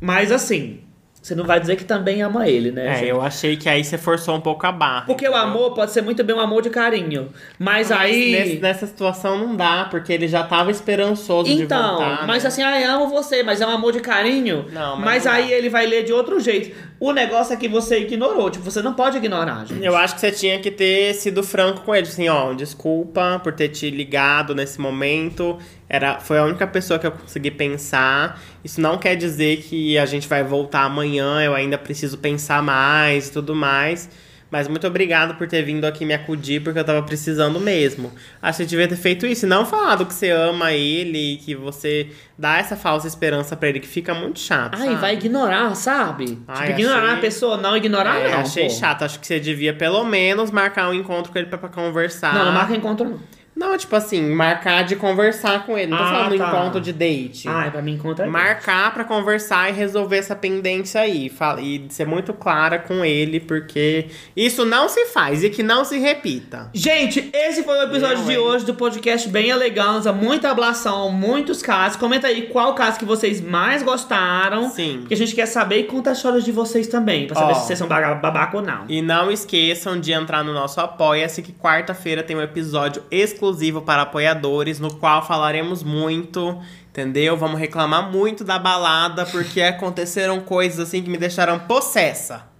[0.00, 0.80] Mas assim,
[1.22, 2.84] você não vai dizer que também ama ele, né?
[2.88, 3.08] É, gente?
[3.08, 5.02] eu achei que aí você forçou um pouco a barra.
[5.06, 5.46] Porque o entendeu?
[5.46, 7.30] amor pode ser muito bem um amor de carinho.
[7.60, 8.32] Mas, aí.
[8.32, 12.26] Nesse- nessa situação não dá, porque ele já tava esperançoso de Então, voltar.
[12.26, 12.48] mas né?
[12.48, 14.66] assim, ah, eu amo você, mas é um amor de carinho.
[14.72, 15.54] Não, mas mas não aí dá.
[15.54, 16.76] ele vai ler de outro jeito.
[16.98, 18.50] O negócio é que você ignorou.
[18.50, 19.84] Tipo, você não pode ignorar, gente.
[19.84, 23.52] Eu acho que você tinha que ter sido franco com ele, assim, ó, desculpa por
[23.52, 25.58] ter te ligado nesse momento.
[25.88, 28.40] Era, foi a única pessoa que eu consegui pensar.
[28.64, 33.28] Isso não quer dizer que a gente vai voltar amanhã, eu ainda preciso pensar mais
[33.28, 34.08] e tudo mais.
[34.50, 38.12] Mas muito obrigado por ter vindo aqui me acudir, porque eu tava precisando mesmo.
[38.42, 39.46] Acho que você devia ter feito isso.
[39.46, 42.08] E não falado que você ama ele, que você
[42.38, 44.74] dá essa falsa esperança pra ele, que fica muito chato.
[44.78, 45.00] Ai, sabe?
[45.00, 46.38] vai ignorar, sabe?
[46.46, 48.40] Ai, tipo, ignorar achei- a pessoa, não ignorar, É, não.
[48.40, 48.70] achei pô.
[48.74, 49.04] chato.
[49.04, 52.34] Acho que você devia pelo menos marcar um encontro com ele pra conversar.
[52.34, 53.20] Não, não marca encontro, não.
[53.54, 55.90] Não, tipo assim, marcar de conversar com ele.
[55.90, 56.48] Não tô Ah, falando tá.
[56.48, 57.46] encontro de date.
[57.48, 61.30] Ai, pra mim encontro é Marcar pra conversar e resolver essa pendência aí.
[61.60, 65.98] E ser muito clara com ele, porque isso não se faz e que não se
[65.98, 66.70] repita.
[66.72, 68.38] Gente, esse foi o episódio Eu, de hein?
[68.38, 70.12] hoje do podcast Bem Eleganza.
[70.14, 71.98] Muita ablação, muitos casos.
[71.98, 74.70] Comenta aí qual caso que vocês mais gostaram.
[74.70, 74.98] Sim.
[75.00, 77.26] Porque a gente quer saber e conta as histórias de vocês também.
[77.26, 77.54] Pra saber Ó.
[77.56, 78.86] se vocês são babaca ou não.
[78.88, 83.41] E não esqueçam de entrar no nosso Apoia-se, que quarta-feira tem um episódio exclusivo
[83.82, 87.36] para apoiadores, no qual falaremos muito, entendeu?
[87.36, 92.50] Vamos reclamar muito da balada, porque aconteceram coisas assim que me deixaram possessa.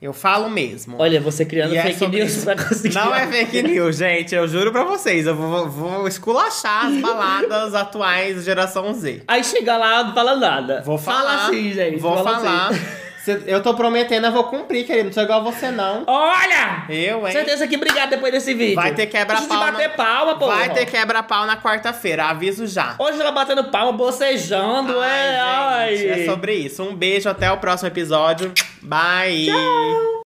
[0.00, 0.94] Eu falo mesmo.
[1.00, 2.44] Olha, você criando E é fake sobre news isso.
[2.44, 2.94] pra conseguir.
[2.94, 4.32] Não é fake news, gente.
[4.32, 5.26] Eu juro pra vocês.
[5.26, 9.24] Eu vou, vou esculachar as baladas atuais geração Z.
[9.26, 10.82] Aí chega lá, não fala nada.
[10.86, 11.18] Vou falar.
[11.18, 11.98] Fala assim, gente.
[11.98, 12.68] Vou fala falar.
[12.68, 12.80] assim.
[13.28, 15.06] Cê- Eu tô prometendo, eu vou cumprir, querido.
[15.06, 16.04] Não sou igual a você, não.
[16.06, 16.84] Olha!
[16.88, 17.32] Eu, hein?
[17.32, 18.74] Certeza que obrigado depois desse vídeo.
[18.74, 19.46] Vai ter quebra-pau.
[19.46, 20.46] Deixa de bater na- palma, pô.
[20.46, 22.94] Vai ter quebra-pau na quarta-feira, aviso já.
[22.98, 25.38] Hoje ela batendo palma, bocejando, é.
[25.40, 25.96] Ai, Ai.
[25.96, 26.82] gente, é sobre isso.
[26.82, 28.52] Um beijo, até o próximo episódio.
[28.82, 29.46] Bye!
[29.46, 30.18] Tchau.